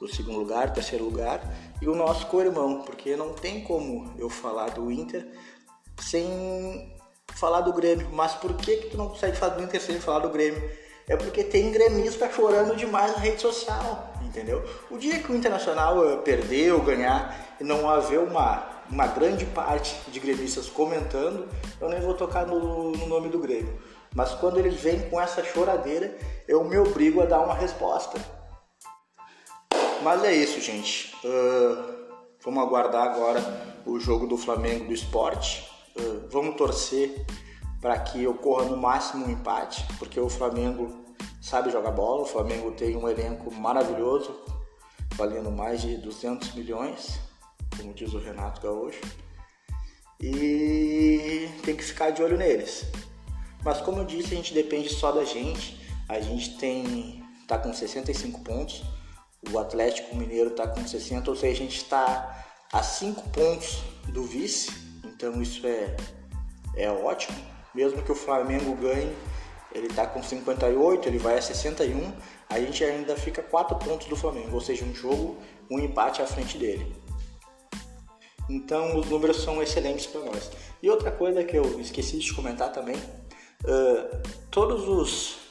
do 0.00 0.08
segundo 0.08 0.38
lugar, 0.38 0.72
terceiro 0.72 1.04
lugar, 1.04 1.40
e 1.80 1.88
o 1.88 1.94
nosso 1.94 2.26
co-irmão, 2.26 2.82
porque 2.82 3.16
não 3.16 3.32
tem 3.32 3.62
como 3.62 4.12
eu 4.18 4.28
falar 4.28 4.70
do 4.70 4.90
Inter 4.90 5.26
sem 6.00 6.92
falar 7.34 7.60
do 7.62 7.72
Grêmio. 7.72 8.08
Mas 8.12 8.34
por 8.34 8.54
que, 8.54 8.76
que 8.76 8.90
tu 8.90 8.96
não 8.96 9.08
consegue 9.08 9.36
falar 9.36 9.54
do 9.54 9.62
Inter 9.62 9.80
sem 9.80 10.00
falar 10.00 10.20
do 10.20 10.30
Grêmio? 10.30 10.62
É 11.06 11.16
porque 11.16 11.44
tem 11.44 11.70
gremista 11.70 12.30
chorando 12.30 12.74
demais 12.74 13.12
na 13.12 13.18
rede 13.18 13.40
social, 13.40 14.14
entendeu? 14.22 14.64
O 14.90 14.96
dia 14.96 15.18
que 15.18 15.30
o 15.30 15.36
Internacional 15.36 16.22
perder 16.22 16.72
ou 16.72 16.80
ganhar 16.80 17.56
e 17.60 17.64
não 17.64 17.88
haver 17.88 18.20
uma, 18.20 18.66
uma 18.94 19.08
grande 19.08 19.44
parte 19.44 19.92
de 20.08 20.20
gremistas 20.20 20.68
comentando, 20.68 21.48
eu 21.80 21.88
nem 21.88 22.00
vou 22.00 22.14
tocar 22.14 22.46
no, 22.46 22.92
no 22.92 23.06
nome 23.08 23.28
do 23.28 23.40
Grêmio. 23.40 23.76
Mas 24.14 24.32
quando 24.34 24.58
eles 24.58 24.80
vêm 24.80 25.10
com 25.10 25.20
essa 25.20 25.42
choradeira, 25.42 26.16
eu 26.46 26.62
me 26.62 26.78
obrigo 26.78 27.20
a 27.20 27.26
dar 27.26 27.40
uma 27.40 27.54
resposta. 27.54 28.16
Mas 30.00 30.22
é 30.22 30.32
isso, 30.32 30.60
gente. 30.60 31.12
Uh, 31.24 32.06
vamos 32.40 32.62
aguardar 32.62 33.08
agora 33.08 33.42
o 33.84 33.98
jogo 33.98 34.28
do 34.28 34.36
Flamengo 34.36 34.84
do 34.84 34.94
esporte. 34.94 35.68
Uh, 35.98 36.28
vamos 36.30 36.54
torcer 36.54 37.26
para 37.80 37.98
que 37.98 38.24
ocorra 38.28 38.66
no 38.66 38.76
máximo 38.76 39.26
um 39.26 39.30
empate, 39.30 39.84
porque 39.98 40.20
o 40.20 40.28
Flamengo 40.28 41.04
sabe 41.42 41.70
jogar 41.70 41.90
bola. 41.90 42.22
O 42.22 42.26
Flamengo 42.26 42.70
tem 42.70 42.96
um 42.96 43.08
elenco 43.08 43.52
maravilhoso, 43.52 44.40
valendo 45.16 45.50
mais 45.50 45.82
de 45.82 45.96
200 45.96 46.54
milhões, 46.54 47.18
como 47.76 47.94
diz 47.94 48.12
o 48.14 48.18
Renato 48.18 48.60
Gaúcho. 48.60 49.00
E 50.20 51.48
tem 51.62 51.76
que 51.76 51.84
ficar 51.84 52.10
de 52.10 52.22
olho 52.22 52.36
neles. 52.36 52.86
Mas 53.62 53.80
como 53.80 53.98
eu 53.98 54.04
disse, 54.04 54.34
a 54.34 54.36
gente 54.36 54.54
depende 54.54 54.88
só 54.88 55.12
da 55.12 55.24
gente. 55.24 55.80
A 56.08 56.20
gente 56.20 56.56
tem 56.58 57.24
tá 57.46 57.58
com 57.58 57.72
65 57.72 58.40
pontos 58.40 58.82
o 59.52 59.58
Atlético 59.58 60.16
Mineiro 60.16 60.50
está 60.50 60.66
com 60.66 60.86
60, 60.86 61.30
ou 61.30 61.36
seja, 61.36 61.52
a 61.52 61.64
gente 61.64 61.76
está 61.76 62.44
a 62.72 62.82
5 62.82 63.28
pontos 63.30 63.82
do 64.08 64.24
vice, 64.24 64.70
então 65.04 65.40
isso 65.42 65.66
é, 65.66 65.96
é 66.76 66.90
ótimo. 66.90 67.36
Mesmo 67.74 68.02
que 68.02 68.12
o 68.12 68.14
Flamengo 68.14 68.74
ganhe, 68.76 69.14
ele 69.72 69.88
está 69.88 70.06
com 70.06 70.22
58, 70.22 71.08
ele 71.08 71.18
vai 71.18 71.38
a 71.38 71.42
61, 71.42 72.12
a 72.48 72.60
gente 72.60 72.84
ainda 72.84 73.16
fica 73.16 73.42
4 73.42 73.76
pontos 73.76 74.06
do 74.06 74.16
Flamengo, 74.16 74.54
ou 74.54 74.60
seja, 74.60 74.84
um 74.84 74.94
jogo, 74.94 75.36
um 75.70 75.78
empate 75.78 76.22
à 76.22 76.26
frente 76.26 76.56
dele. 76.56 76.94
Então 78.48 78.98
os 78.98 79.08
números 79.08 79.42
são 79.42 79.62
excelentes 79.62 80.06
para 80.06 80.20
nós. 80.22 80.50
E 80.82 80.90
outra 80.90 81.10
coisa 81.10 81.42
que 81.44 81.56
eu 81.56 81.80
esqueci 81.80 82.18
de 82.18 82.32
comentar 82.32 82.72
também, 82.72 82.96
uh, 82.96 84.22
todos 84.50 84.88
os 84.88 85.44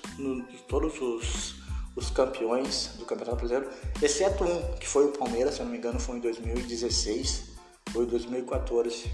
todos 0.68 1.02
os 1.02 1.64
os 1.96 2.10
campeões 2.10 2.96
do 2.98 3.06
Campeonato 3.06 3.38
Brasileiro, 3.38 3.70
exceto 4.02 4.44
um, 4.44 4.74
que 4.78 4.88
foi 4.88 5.06
o 5.06 5.10
Palmeiras, 5.10 5.56
se 5.56 5.60
eu 5.60 5.66
não 5.66 5.72
me 5.72 5.78
engano, 5.78 6.00
foi 6.00 6.18
em 6.18 6.20
2016 6.20 7.54
ou 7.94 8.06
2014, 8.06 9.12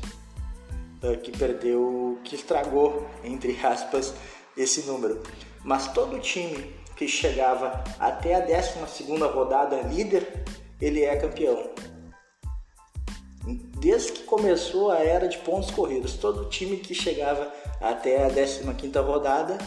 eh, 1.04 1.16
que 1.18 1.32
perdeu, 1.38 2.20
que 2.24 2.36
estragou, 2.36 3.06
entre 3.24 3.58
aspas, 3.66 4.14
esse 4.56 4.84
número. 4.84 5.22
Mas 5.64 5.92
todo 5.92 6.20
time 6.20 6.74
que 6.96 7.08
chegava 7.08 7.84
até 8.00 8.36
a 8.36 8.40
12 8.40 9.14
rodada 9.34 9.82
líder, 9.82 10.46
ele 10.82 11.04
é 11.04 11.16
campeão. 11.18 11.72
Desde 13.80 14.12
que 14.12 14.24
começou 14.24 14.92
a 14.92 15.00
era 15.00 15.28
de 15.28 15.38
pontos 15.38 15.72
corridos, 15.72 16.16
todo 16.16 16.50
time 16.50 16.78
que 16.78 16.94
chegava 16.94 17.52
até 17.80 18.26
a 18.26 18.30
15 18.30 18.64
rodada 19.00 19.58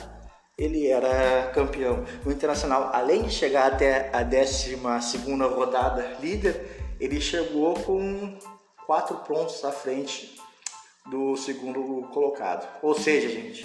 ele 0.58 0.86
era 0.86 1.50
campeão. 1.54 2.04
O 2.24 2.30
Internacional, 2.30 2.90
além 2.92 3.22
de 3.22 3.30
chegar 3.30 3.72
até 3.72 4.10
a 4.12 4.22
12 4.22 4.76
rodada 5.54 6.16
líder, 6.20 6.96
ele 7.00 7.20
chegou 7.20 7.74
com 7.74 8.36
quatro 8.86 9.16
pontos 9.18 9.64
à 9.64 9.72
frente 9.72 10.36
do 11.10 11.36
segundo 11.36 12.08
colocado. 12.12 12.68
Ou 12.82 12.94
seja, 12.94 13.28
gente, 13.28 13.64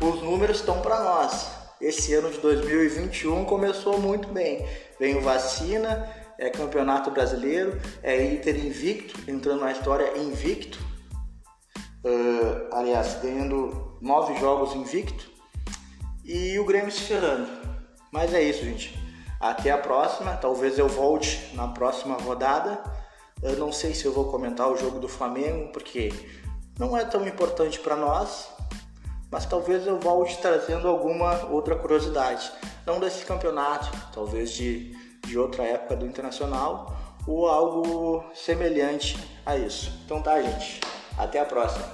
os 0.00 0.22
números 0.22 0.58
estão 0.58 0.80
para 0.82 1.00
nós. 1.00 1.48
Esse 1.80 2.14
ano 2.14 2.30
de 2.30 2.38
2021 2.38 3.44
começou 3.44 3.98
muito 3.98 4.28
bem. 4.28 4.66
Veio 4.98 5.20
vacina, 5.20 6.10
é 6.38 6.50
campeonato 6.50 7.10
brasileiro, 7.10 7.80
é 8.02 8.22
Inter 8.24 8.64
invicto, 8.64 9.18
entrando 9.30 9.60
na 9.60 9.72
história 9.72 10.18
invicto. 10.18 10.78
Uh, 12.04 12.72
aliás, 12.72 13.18
ganhando 13.20 13.98
nove 14.00 14.38
jogos 14.38 14.74
invicto 14.74 15.28
e 16.24 16.58
o 16.58 16.64
Grêmio 16.64 16.92
se 16.92 17.00
ferrando. 17.00 17.48
Mas 18.12 18.32
é 18.32 18.42
isso, 18.42 18.64
gente. 18.64 18.98
Até 19.40 19.70
a 19.70 19.78
próxima. 19.78 20.36
Talvez 20.36 20.78
eu 20.78 20.88
volte 20.88 21.54
na 21.54 21.68
próxima 21.68 22.16
rodada. 22.16 22.82
Eu 23.42 23.56
não 23.56 23.72
sei 23.72 23.94
se 23.94 24.04
eu 24.04 24.12
vou 24.12 24.30
comentar 24.30 24.70
o 24.70 24.76
jogo 24.76 24.98
do 24.98 25.08
Flamengo, 25.08 25.70
porque 25.72 26.12
não 26.78 26.96
é 26.96 27.04
tão 27.04 27.26
importante 27.26 27.78
para 27.80 27.96
nós. 27.96 28.48
Mas 29.30 29.44
talvez 29.46 29.86
eu 29.86 29.98
volte 29.98 30.38
trazendo 30.38 30.88
alguma 30.88 31.46
outra 31.46 31.74
curiosidade. 31.76 32.50
Não 32.86 33.00
desse 33.00 33.24
campeonato, 33.24 33.90
talvez 34.12 34.52
de, 34.52 34.96
de 35.26 35.38
outra 35.38 35.64
época 35.64 35.96
do 35.96 36.06
Internacional 36.06 36.96
ou 37.26 37.48
algo 37.48 38.24
semelhante 38.34 39.18
a 39.44 39.56
isso. 39.56 40.00
Então 40.04 40.22
tá, 40.22 40.40
gente. 40.40 40.80
Até 41.18 41.40
a 41.40 41.44
próxima. 41.44 41.84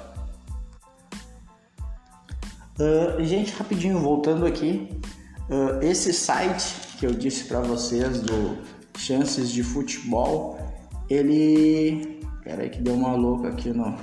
Uh, 2.78 3.22
gente, 3.22 3.52
rapidinho, 3.52 3.98
voltando 4.00 4.44
aqui, 4.46 4.88
uh, 5.48 5.82
esse 5.82 6.12
site 6.12 6.96
que 6.98 7.06
eu 7.06 7.12
disse 7.12 7.44
para 7.44 7.60
vocês 7.60 8.20
do 8.20 8.58
Chances 8.96 9.50
de 9.50 9.62
Futebol, 9.62 10.58
ele. 11.08 12.20
Peraí 12.42 12.70
que 12.70 12.80
deu 12.80 12.94
uma 12.94 13.14
louca 13.14 13.48
aqui 13.48 13.70
no. 13.70 13.96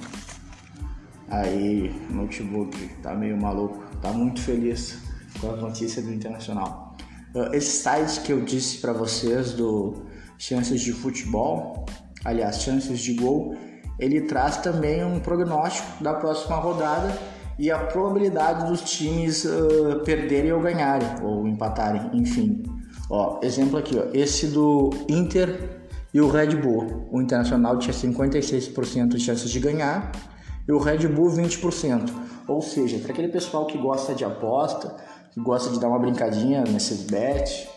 Aí, 1.30 1.94
notebook, 2.10 2.76
tá 3.04 3.14
meio 3.14 3.40
maluco, 3.40 3.84
tá 4.02 4.12
muito 4.12 4.42
feliz 4.42 5.00
com 5.40 5.52
as 5.52 5.62
notícias 5.62 6.04
do 6.06 6.12
Internacional. 6.12 6.89
Esse 7.54 7.84
site 7.84 8.22
que 8.22 8.34
eu 8.34 8.42
disse 8.42 8.78
para 8.78 8.92
vocês 8.92 9.54
do 9.54 10.06
Chances 10.38 10.82
de 10.82 10.92
Futebol, 10.92 11.86
aliás, 12.26 12.62
Chances 12.62 13.00
de 13.00 13.14
Gol, 13.14 13.56
ele 14.00 14.22
traz 14.22 14.58
também 14.58 15.04
um 15.04 15.20
prognóstico 15.20 16.04
da 16.04 16.14
próxima 16.14 16.56
rodada 16.56 17.16
e 17.60 17.70
a 17.70 17.78
probabilidade 17.78 18.66
dos 18.68 18.82
times 18.82 19.44
uh, 19.44 20.02
perderem 20.06 20.54
ou 20.54 20.62
ganharem, 20.62 21.08
ou 21.22 21.46
empatarem, 21.46 22.10
enfim. 22.14 22.64
Ó, 23.10 23.40
exemplo 23.44 23.78
aqui, 23.78 23.98
ó, 23.98 24.06
esse 24.14 24.48
do 24.48 24.90
Inter 25.10 25.82
e 26.14 26.22
o 26.22 26.30
Red 26.30 26.56
Bull. 26.56 27.08
O 27.12 27.22
Internacional 27.22 27.78
tinha 27.78 27.94
56% 27.94 29.10
de 29.10 29.20
chances 29.20 29.50
de 29.50 29.60
ganhar 29.60 30.12
e 30.68 30.72
o 30.72 30.80
Red 30.80 31.08
Bull 31.10 31.30
20%. 31.30 32.10
Ou 32.48 32.62
seja, 32.62 32.98
para 33.00 33.12
aquele 33.12 33.28
pessoal 33.28 33.66
que 33.66 33.78
gosta 33.78 34.16
de 34.16 34.24
aposta, 34.24 34.96
que 35.32 35.40
gosta 35.42 35.72
de 35.72 35.80
dar 35.80 35.88
uma 35.88 36.00
brincadinha 36.00 36.64
nesses 36.64 37.04
bets, 37.04 37.68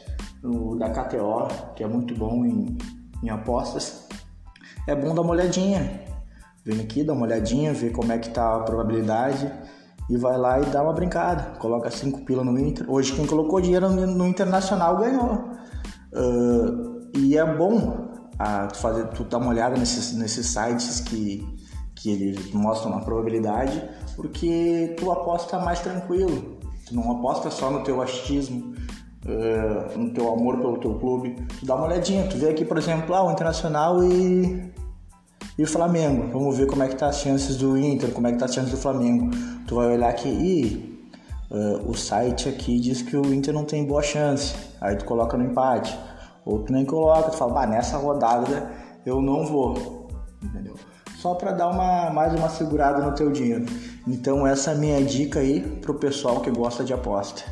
no, 0.42 0.76
da 0.78 0.90
KTO, 0.90 1.48
que 1.76 1.84
é 1.84 1.88
muito 1.88 2.14
bom 2.14 2.44
em, 2.44 2.76
em 3.22 3.30
apostas, 3.30 4.06
é 4.86 4.94
bom 4.94 5.14
dar 5.14 5.22
uma 5.22 5.32
olhadinha. 5.32 6.02
Vem 6.64 6.80
aqui, 6.80 7.02
dá 7.02 7.12
uma 7.12 7.26
olhadinha, 7.26 7.72
vê 7.72 7.90
como 7.90 8.12
é 8.12 8.18
que 8.18 8.30
tá 8.30 8.56
a 8.56 8.60
probabilidade 8.60 9.50
e 10.08 10.16
vai 10.16 10.36
lá 10.36 10.60
e 10.60 10.66
dá 10.66 10.82
uma 10.82 10.92
brincada. 10.92 11.58
Coloca 11.58 11.90
5 11.90 12.24
pila 12.24 12.44
no 12.44 12.58
Inter. 12.58 12.88
Hoje 12.90 13.12
quem 13.12 13.26
colocou 13.26 13.60
dinheiro 13.60 13.88
no 13.90 14.26
Internacional 14.26 14.96
ganhou. 14.98 15.50
Uh, 16.12 17.10
e 17.16 17.36
é 17.36 17.44
bom 17.44 18.12
a, 18.38 18.66
tu, 18.66 18.78
fazer, 18.78 19.08
tu 19.08 19.24
dar 19.24 19.38
uma 19.38 19.48
olhada 19.48 19.76
nesses, 19.76 20.12
nesses 20.14 20.46
sites 20.46 21.00
que, 21.00 21.46
que 21.94 22.10
eles 22.10 22.52
mostram 22.52 22.94
a 22.94 23.00
probabilidade, 23.00 23.82
porque 24.16 24.94
tu 24.98 25.10
aposta 25.10 25.58
mais 25.58 25.80
tranquilo. 25.80 26.58
Tu 26.86 26.94
não 26.94 27.12
aposta 27.12 27.50
só 27.50 27.70
no 27.70 27.82
teu 27.82 28.02
achismo, 28.02 28.74
uh, 29.26 29.98
no 29.98 30.12
teu 30.12 30.32
amor 30.32 30.58
pelo 30.58 30.78
teu 30.78 30.94
clube. 30.98 31.36
Tu 31.58 31.66
dá 31.66 31.74
uma 31.74 31.86
olhadinha, 31.86 32.26
tu 32.28 32.36
vê 32.36 32.50
aqui, 32.50 32.64
por 32.64 32.78
exemplo, 32.78 33.14
ah, 33.14 33.24
o 33.24 33.30
Internacional 33.30 34.02
e 34.04 34.72
e 35.58 35.62
o 35.62 35.66
Flamengo, 35.66 36.28
vamos 36.32 36.56
ver 36.56 36.66
como 36.66 36.82
é 36.82 36.88
que 36.88 36.96
tá 36.96 37.08
as 37.08 37.18
chances 37.18 37.56
do 37.58 37.76
Inter, 37.76 38.10
como 38.12 38.26
é 38.26 38.32
que 38.32 38.38
tá 38.38 38.46
as 38.46 38.54
chances 38.54 38.70
do 38.70 38.78
Flamengo. 38.78 39.30
Tu 39.66 39.74
vai 39.74 39.86
olhar 39.86 40.08
aqui 40.08 40.28
e 40.28 41.08
uh, 41.50 41.90
o 41.90 41.94
site 41.94 42.48
aqui 42.48 42.80
diz 42.80 43.02
que 43.02 43.14
o 43.14 43.34
Inter 43.34 43.52
não 43.52 43.64
tem 43.64 43.84
boa 43.84 44.02
chance. 44.02 44.54
Aí 44.80 44.96
tu 44.96 45.04
coloca 45.04 45.36
no 45.36 45.44
empate. 45.44 45.96
Ou 46.46 46.60
tu 46.60 46.72
nem 46.72 46.86
coloca, 46.86 47.30
tu 47.30 47.36
fala, 47.36 47.52
bah, 47.52 47.66
nessa 47.66 47.98
rodada 47.98 48.72
eu 49.04 49.20
não 49.20 49.44
vou. 49.46 50.08
Entendeu? 50.42 50.74
só 51.22 51.36
para 51.36 51.52
dar 51.52 51.68
uma 51.68 52.10
mais 52.10 52.34
uma 52.34 52.48
segurada 52.48 53.00
no 53.00 53.14
teu 53.14 53.30
dinheiro. 53.30 53.64
Então 54.06 54.44
essa 54.44 54.72
é 54.72 54.74
a 54.74 54.76
minha 54.76 55.00
dica 55.04 55.38
aí 55.38 55.60
pro 55.80 55.94
pessoal 55.94 56.42
que 56.42 56.50
gosta 56.50 56.82
de 56.82 56.92
aposta. 56.92 57.42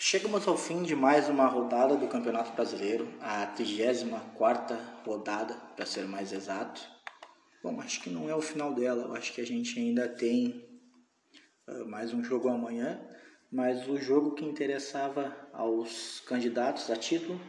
Chegamos 0.00 0.48
ao 0.48 0.56
fim 0.56 0.82
de 0.82 0.96
mais 0.96 1.28
uma 1.28 1.46
rodada 1.46 1.96
do 1.96 2.08
Campeonato 2.08 2.52
Brasileiro, 2.52 3.08
a 3.20 3.46
34 3.46 4.76
rodada, 5.06 5.54
para 5.76 5.86
ser 5.86 6.04
mais 6.08 6.32
exato. 6.32 6.82
Bom, 7.62 7.80
acho 7.80 8.02
que 8.02 8.10
não 8.10 8.28
é 8.28 8.34
o 8.34 8.40
final 8.40 8.74
dela, 8.74 9.04
eu 9.04 9.14
acho 9.14 9.32
que 9.32 9.40
a 9.40 9.46
gente 9.46 9.78
ainda 9.78 10.08
tem 10.08 10.68
uh, 11.68 11.88
mais 11.88 12.12
um 12.12 12.24
jogo 12.24 12.48
amanhã, 12.48 13.00
mas 13.52 13.86
o 13.86 13.98
jogo 13.98 14.34
que 14.34 14.44
interessava 14.44 15.32
aos 15.52 16.18
candidatos 16.26 16.90
a 16.90 16.96
título 16.96 17.40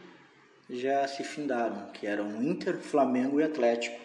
já 0.68 1.06
se 1.06 1.24
findaram, 1.24 1.90
que 1.92 2.06
eram 2.06 2.42
Inter, 2.42 2.78
Flamengo 2.78 3.40
e 3.40 3.44
Atlético. 3.44 4.00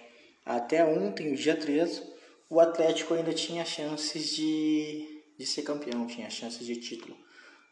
Até 0.45 0.83
ontem, 0.83 1.33
dia 1.33 1.55
13, 1.55 2.03
o 2.49 2.59
Atlético 2.59 3.13
ainda 3.13 3.33
tinha 3.33 3.65
chances 3.65 4.35
de, 4.35 5.23
de 5.37 5.45
ser 5.45 5.63
campeão, 5.63 6.07
tinha 6.07 6.29
chances 6.29 6.65
de 6.65 6.75
título. 6.77 7.17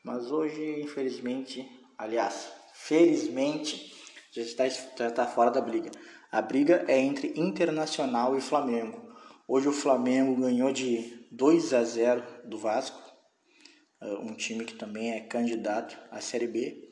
Mas 0.03 0.31
hoje, 0.31 0.81
infelizmente, 0.81 1.67
aliás, 1.97 2.47
felizmente, 2.73 3.93
já 4.31 4.41
está, 4.41 4.67
já 4.67 5.07
está 5.07 5.25
fora 5.25 5.49
da 5.49 5.61
briga. 5.61 5.89
A 6.31 6.41
briga 6.41 6.83
é 6.87 6.99
entre 6.99 7.33
Internacional 7.35 8.37
e 8.37 8.41
Flamengo. 8.41 9.09
Hoje 9.47 9.69
o 9.69 9.71
Flamengo 9.71 10.41
ganhou 10.41 10.71
de 10.71 11.27
2 11.31 11.73
a 11.73 11.83
0 11.83 12.23
do 12.43 12.57
Vasco, 12.57 12.99
eh, 14.01 14.17
um 14.19 14.35
time 14.35 14.65
que 14.65 14.73
também 14.73 15.11
é 15.13 15.21
candidato 15.21 15.97
à 16.11 16.19
Série 16.19 16.47
B. 16.47 16.84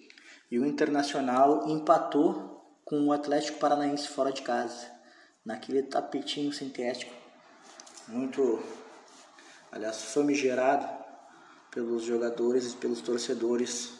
E 0.54 0.60
o 0.60 0.68
Internacional 0.68 1.68
empatou 1.68 2.64
com 2.86 3.08
o 3.08 3.12
Atlético 3.12 3.58
Paranaense 3.58 4.08
fora 4.08 4.32
de 4.32 4.44
casa, 4.44 4.86
naquele 5.44 5.82
tapetinho 5.82 6.54
sintético, 6.54 7.12
muito, 8.08 8.62
aliás, 9.72 10.14
famigerado 10.14 10.88
pelos 11.72 12.04
jogadores 12.04 12.72
e 12.72 12.78
pelos 12.78 13.02
torcedores 13.02 13.94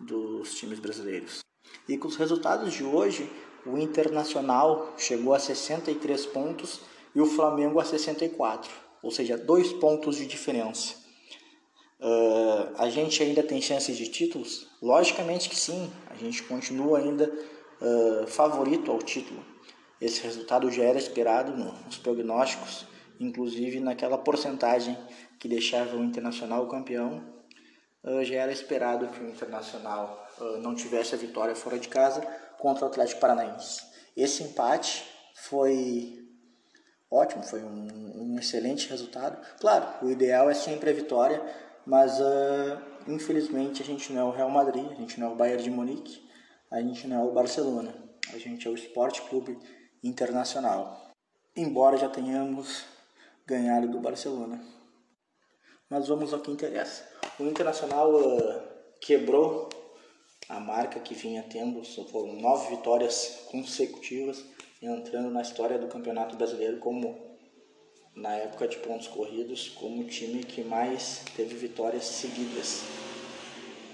dos 0.00 0.54
times 0.54 0.78
brasileiros. 0.78 1.40
E 1.86 1.98
com 1.98 2.08
os 2.08 2.16
resultados 2.16 2.72
de 2.72 2.82
hoje, 2.82 3.30
o 3.66 3.76
Internacional 3.76 4.94
chegou 4.96 5.34
a 5.34 5.38
63 5.38 6.24
pontos 6.24 6.80
e 7.14 7.20
o 7.20 7.26
Flamengo 7.26 7.78
a 7.80 7.84
64, 7.84 8.72
ou 9.02 9.10
seja, 9.10 9.36
dois 9.36 9.74
pontos 9.74 10.16
de 10.16 10.26
diferença. 10.26 11.05
Uh, 11.98 12.74
a 12.76 12.90
gente 12.90 13.22
ainda 13.22 13.42
tem 13.42 13.60
chances 13.60 13.96
de 13.96 14.08
títulos? 14.08 14.68
Logicamente 14.82 15.48
que 15.48 15.56
sim, 15.56 15.90
a 16.10 16.14
gente 16.14 16.42
continua 16.42 16.98
ainda 16.98 17.32
uh, 17.80 18.26
favorito 18.26 18.90
ao 18.90 18.98
título. 18.98 19.42
Esse 20.00 20.22
resultado 20.22 20.70
já 20.70 20.84
era 20.84 20.98
esperado 20.98 21.52
nos 21.56 21.96
prognósticos, 21.96 22.86
inclusive 23.18 23.80
naquela 23.80 24.18
porcentagem 24.18 24.96
que 25.38 25.48
deixava 25.48 25.96
o 25.96 26.04
Internacional 26.04 26.68
campeão, 26.68 27.24
uh, 28.04 28.22
já 28.24 28.36
era 28.36 28.52
esperado 28.52 29.08
que 29.08 29.20
o 29.20 29.28
Internacional 29.28 30.24
não 30.60 30.74
tivesse 30.74 31.14
a 31.14 31.18
vitória 31.18 31.56
fora 31.56 31.78
de 31.78 31.88
casa 31.88 32.20
contra 32.58 32.84
o 32.84 32.88
Atlético 32.88 33.20
Paranaense. 33.20 33.80
Esse 34.14 34.42
empate 34.42 35.02
foi 35.34 36.26
ótimo, 37.10 37.42
foi 37.42 37.62
um, 37.62 38.34
um 38.34 38.38
excelente 38.38 38.88
resultado. 38.88 39.40
Claro, 39.60 40.06
o 40.06 40.10
ideal 40.10 40.50
é 40.50 40.54
sempre 40.54 40.90
a 40.90 40.92
vitória, 40.92 41.42
mas 41.86 42.18
uh, 42.20 42.78
infelizmente 43.06 43.82
a 43.82 43.84
gente 43.84 44.12
não 44.12 44.20
é 44.20 44.24
o 44.24 44.30
Real 44.30 44.50
Madrid, 44.50 44.90
a 44.90 44.94
gente 44.94 45.20
não 45.20 45.28
é 45.28 45.32
o 45.32 45.36
Bayern 45.36 45.62
de 45.62 45.70
Munique, 45.70 46.28
a 46.70 46.80
gente 46.80 47.06
não 47.06 47.20
é 47.20 47.24
o 47.24 47.32
Barcelona, 47.32 47.94
a 48.32 48.38
gente 48.38 48.66
é 48.66 48.70
o 48.70 48.74
Esporte 48.74 49.22
Clube 49.22 49.58
Internacional. 50.02 51.12
Embora 51.54 51.96
já 51.96 52.08
tenhamos 52.08 52.84
ganhado 53.46 53.88
do 53.88 54.00
Barcelona. 54.00 54.60
Mas 55.88 56.08
vamos 56.08 56.34
ao 56.34 56.40
que 56.40 56.50
interessa. 56.50 57.08
O 57.38 57.44
Internacional 57.44 58.12
uh, 58.12 58.62
quebrou 59.00 59.68
a 60.48 60.60
marca 60.60 61.00
que 61.00 61.14
vinha 61.14 61.42
tendo, 61.42 61.82
foram 62.10 62.34
nove 62.34 62.76
vitórias 62.76 63.46
consecutivas, 63.50 64.44
entrando 64.80 65.30
na 65.30 65.42
história 65.42 65.78
do 65.78 65.88
Campeonato 65.88 66.36
Brasileiro 66.36 66.78
como, 66.78 67.25
na 68.16 68.34
época 68.34 68.66
de 68.66 68.78
pontos 68.78 69.06
corridos, 69.06 69.68
como 69.68 70.02
o 70.02 70.08
time 70.08 70.42
que 70.42 70.64
mais 70.64 71.22
teve 71.36 71.54
vitórias 71.54 72.06
seguidas. 72.06 72.82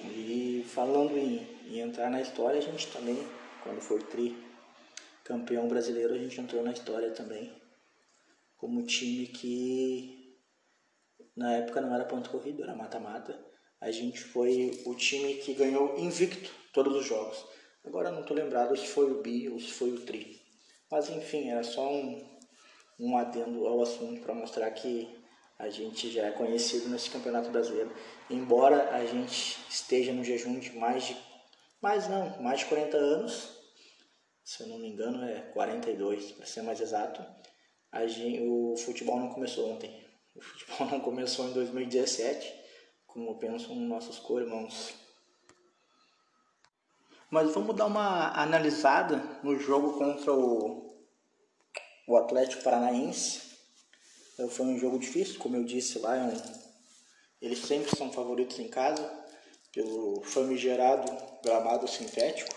E 0.05 0.65
falando 0.69 1.19
em, 1.19 1.47
em 1.67 1.81
entrar 1.81 2.09
na 2.09 2.21
história, 2.21 2.59
a 2.59 2.63
gente 2.63 2.87
também, 2.87 3.19
quando 3.65 3.81
foi 3.81 3.99
tri 3.99 4.37
campeão 5.25 5.67
brasileiro, 5.67 6.15
a 6.15 6.19
gente 6.19 6.41
entrou 6.41 6.63
na 6.63 6.73
história 6.73 7.11
também 7.11 7.53
como 8.57 8.87
time 8.87 9.27
que 9.27 10.39
na 11.37 11.57
época 11.57 11.81
não 11.81 11.93
era 11.93 12.05
ponto 12.05 12.31
corrido, 12.31 12.63
era 12.63 12.77
mata-mata. 12.77 13.37
A 13.81 13.91
gente 13.91 14.21
foi 14.21 14.81
o 14.87 14.95
time 14.95 15.35
que 15.35 15.53
ganhou 15.55 15.99
invicto 15.99 16.49
todos 16.73 16.95
os 16.95 17.05
jogos. 17.05 17.45
Agora 17.85 18.13
não 18.13 18.21
estou 18.21 18.37
lembrado 18.37 18.77
se 18.77 18.87
foi 18.87 19.11
o 19.11 19.21
Bi 19.21 19.49
ou 19.49 19.59
se 19.59 19.73
foi 19.73 19.91
o 19.91 20.01
Tri. 20.03 20.41
Mas 20.89 21.11
enfim, 21.11 21.49
era 21.49 21.65
só 21.65 21.91
um, 21.93 22.32
um 23.03 23.19
adendo 23.19 23.67
ao 23.67 23.83
assunto 23.83 24.21
para 24.21 24.33
mostrar 24.33 24.71
que 24.71 25.21
a 25.59 25.69
gente 25.69 26.11
já 26.11 26.27
é 26.27 26.31
conhecido 26.31 26.89
nesse 26.89 27.11
campeonato 27.11 27.51
brasileiro. 27.51 27.93
Embora 28.31 28.95
a 28.95 29.05
gente 29.05 29.59
esteja 29.69 30.13
no 30.13 30.23
jejum 30.23 30.59
de 30.61 30.77
mais 30.77 31.05
de. 31.05 31.17
Mais 31.81 32.09
não, 32.09 32.41
mais 32.41 32.61
de 32.61 32.67
40 32.67 32.97
anos, 32.97 33.59
se 34.45 34.63
eu 34.63 34.69
não 34.69 34.79
me 34.79 34.89
engano 34.89 35.25
é 35.25 35.41
42 35.53 36.31
para 36.33 36.47
ser 36.47 36.63
mais 36.63 36.81
exato, 36.81 37.25
gente, 38.07 38.41
o 38.47 38.77
futebol 38.77 39.19
não 39.19 39.31
começou 39.31 39.69
ontem. 39.69 40.01
O 40.37 40.41
futebol 40.41 40.87
não 40.91 41.01
começou 41.01 41.49
em 41.49 41.53
2017, 41.53 42.55
como 43.05 43.37
pensam 43.41 43.75
nossos 43.75 44.21
co-irmãos. 44.21 44.95
Mas 47.29 47.53
vamos 47.53 47.75
dar 47.75 47.87
uma 47.87 48.31
analisada 48.41 49.17
no 49.43 49.59
jogo 49.59 49.99
contra 49.99 50.33
o, 50.33 50.92
o 52.07 52.17
Atlético 52.17 52.63
Paranaense. 52.63 53.41
Foi 54.51 54.67
um 54.67 54.79
jogo 54.79 54.99
difícil, 54.99 55.39
como 55.39 55.57
eu 55.57 55.65
disse 55.65 55.99
lá, 55.99 56.17
é 56.17 56.23
um, 56.23 56.63
eles 57.41 57.61
sempre 57.61 57.95
são 57.97 58.13
favoritos 58.13 58.59
em 58.59 58.69
casa, 58.69 59.11
pelo 59.73 60.23
famigerado 60.23 61.11
gramado 61.43 61.89
sintético. 61.89 62.55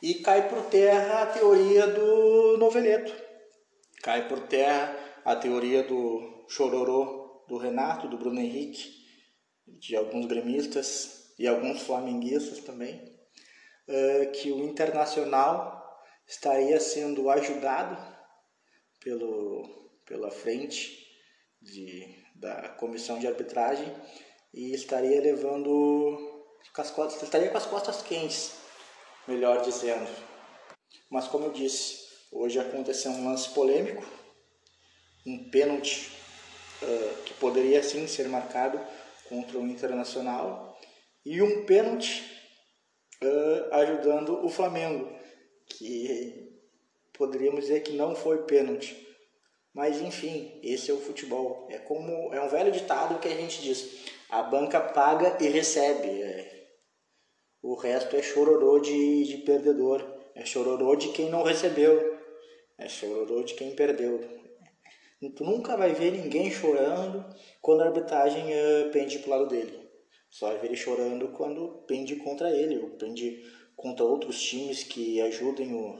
E 0.00 0.14
cai 0.14 0.48
por 0.48 0.62
terra 0.66 1.22
a 1.22 1.26
teoria 1.26 1.86
do 1.88 2.56
noveleto. 2.56 3.12
Cai 4.02 4.28
por 4.28 4.46
terra 4.46 4.96
a 5.24 5.34
teoria 5.34 5.82
do 5.82 6.46
chororô 6.48 7.44
do 7.48 7.58
Renato, 7.58 8.08
do 8.08 8.16
Bruno 8.16 8.40
Henrique, 8.40 9.06
de 9.66 9.96
alguns 9.96 10.26
gremistas 10.26 11.34
e 11.38 11.46
alguns 11.46 11.82
flamenguistas 11.82 12.60
também, 12.60 13.14
eh, 13.86 14.26
que 14.26 14.50
o 14.50 14.64
Internacional 14.64 15.77
estaria 16.28 16.78
sendo 16.78 17.30
ajudado 17.30 17.96
pelo, 19.00 19.90
pela 20.04 20.30
frente 20.30 21.06
de, 21.60 22.22
da 22.34 22.68
comissão 22.70 23.18
de 23.18 23.26
arbitragem 23.26 23.92
e 24.52 24.74
estaria 24.74 25.20
levando 25.20 26.46
as 26.76 26.90
costas, 26.92 27.22
estaria 27.22 27.50
com 27.50 27.58
as 27.58 27.66
costas 27.66 28.02
quentes, 28.02 28.52
melhor 29.26 29.62
dizendo. 29.62 30.08
Mas 31.10 31.26
como 31.26 31.46
eu 31.46 31.52
disse, 31.52 32.06
hoje 32.30 32.60
aconteceu 32.60 33.10
um 33.10 33.28
lance 33.28 33.48
polêmico 33.50 34.04
um 35.28 35.50
pênalti 35.50 36.10
uh, 36.82 37.22
que 37.24 37.34
poderia 37.34 37.82
sim 37.82 38.06
ser 38.06 38.28
marcado 38.28 38.80
contra 39.28 39.58
o 39.58 39.66
Internacional 39.66 40.78
e 41.24 41.42
um 41.42 41.66
pênalti 41.66 42.24
uh, 43.22 43.74
ajudando 43.74 44.44
o 44.44 44.48
Flamengo, 44.48 45.12
que 45.68 46.58
poderíamos 47.12 47.62
dizer 47.62 47.82
que 47.82 47.92
não 47.92 48.14
foi 48.14 48.42
pênalti. 48.42 49.06
Mas 49.74 50.00
enfim, 50.00 50.58
esse 50.62 50.90
é 50.90 50.94
o 50.94 51.00
futebol. 51.00 51.66
É 51.70 51.78
como 51.78 52.34
é 52.34 52.40
um 52.40 52.48
velho 52.48 52.72
ditado 52.72 53.20
que 53.20 53.28
a 53.28 53.36
gente 53.36 53.62
diz: 53.62 54.06
a 54.28 54.42
banca 54.42 54.80
paga 54.80 55.36
e 55.40 55.48
recebe. 55.48 56.22
É, 56.22 56.66
o 57.62 57.74
resto 57.74 58.16
é 58.16 58.22
chororô 58.22 58.78
de, 58.78 59.24
de 59.24 59.38
perdedor. 59.38 60.04
É 60.34 60.44
chororô 60.44 60.96
de 60.96 61.08
quem 61.08 61.28
não 61.28 61.42
recebeu. 61.42 62.18
É 62.76 62.88
chororô 62.88 63.42
de 63.42 63.54
quem 63.54 63.74
perdeu. 63.74 64.20
Tu 65.34 65.42
nunca 65.42 65.76
vai 65.76 65.92
ver 65.92 66.12
ninguém 66.12 66.48
chorando 66.48 67.24
quando 67.60 67.80
a 67.80 67.86
arbitragem 67.86 68.44
uh, 68.52 68.90
pende 68.92 69.18
pro 69.18 69.30
lado 69.30 69.48
dele. 69.48 69.88
Só 70.30 70.48
vai 70.48 70.58
ver 70.58 70.66
ele 70.68 70.76
chorando 70.76 71.28
quando 71.28 71.82
pende 71.88 72.14
contra 72.16 72.50
ele, 72.50 72.78
ou 72.78 72.90
pende 72.90 73.44
contra 73.78 74.04
outros 74.04 74.42
times 74.42 74.82
que 74.82 75.20
ajudem 75.20 75.72
o, 75.72 75.96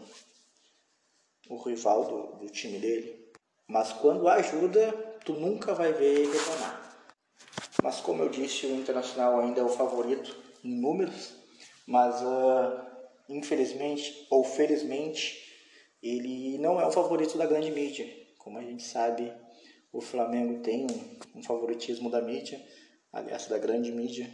o 1.48 1.56
rival 1.62 2.04
do, 2.04 2.44
do 2.44 2.50
time 2.50 2.78
dele. 2.78 3.30
Mas 3.68 3.92
quando 3.92 4.28
ajuda, 4.28 4.92
tu 5.24 5.34
nunca 5.34 5.72
vai 5.74 5.92
ver 5.92 6.22
ele 6.22 6.32
reclamar. 6.32 7.06
Mas 7.80 8.00
como 8.00 8.24
eu 8.24 8.28
disse, 8.28 8.66
o 8.66 8.74
Internacional 8.74 9.38
ainda 9.38 9.60
é 9.60 9.64
o 9.64 9.68
favorito 9.68 10.36
em 10.64 10.74
números, 10.74 11.34
mas 11.86 12.20
uh, 12.20 12.84
infelizmente 13.28 14.26
ou 14.28 14.42
felizmente, 14.42 15.38
ele 16.02 16.58
não 16.58 16.80
é 16.80 16.86
o 16.86 16.90
favorito 16.90 17.38
da 17.38 17.46
grande 17.46 17.70
mídia. 17.70 18.12
Como 18.38 18.58
a 18.58 18.62
gente 18.62 18.82
sabe, 18.82 19.32
o 19.92 20.00
Flamengo 20.00 20.62
tem 20.64 20.84
um, 20.84 21.38
um 21.38 21.42
favoritismo 21.44 22.10
da 22.10 22.20
mídia, 22.20 22.60
aliás, 23.12 23.46
da 23.46 23.56
grande 23.56 23.92
mídia, 23.92 24.28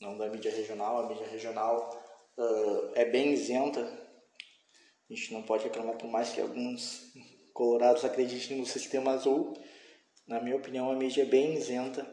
não 0.00 0.16
da 0.16 0.30
mídia 0.30 0.50
regional. 0.50 0.98
A 0.98 1.08
mídia 1.08 1.26
regional 1.26 2.05
uh, 2.38 2.92
é 2.94 3.04
bem 3.04 3.32
isenta. 3.32 3.80
A 5.08 5.14
gente 5.14 5.32
não 5.32 5.42
pode 5.42 5.64
reclamar 5.64 5.96
por 5.96 6.08
mais 6.08 6.30
que 6.30 6.40
alguns 6.40 7.12
colorados 7.52 8.04
acreditem 8.04 8.58
no 8.58 8.66
sistema 8.66 9.12
azul. 9.12 9.54
Na 10.26 10.40
minha 10.40 10.56
opinião, 10.56 10.90
a 10.90 10.96
mídia 10.96 11.22
é 11.22 11.26
bem 11.26 11.54
isenta 11.54 12.06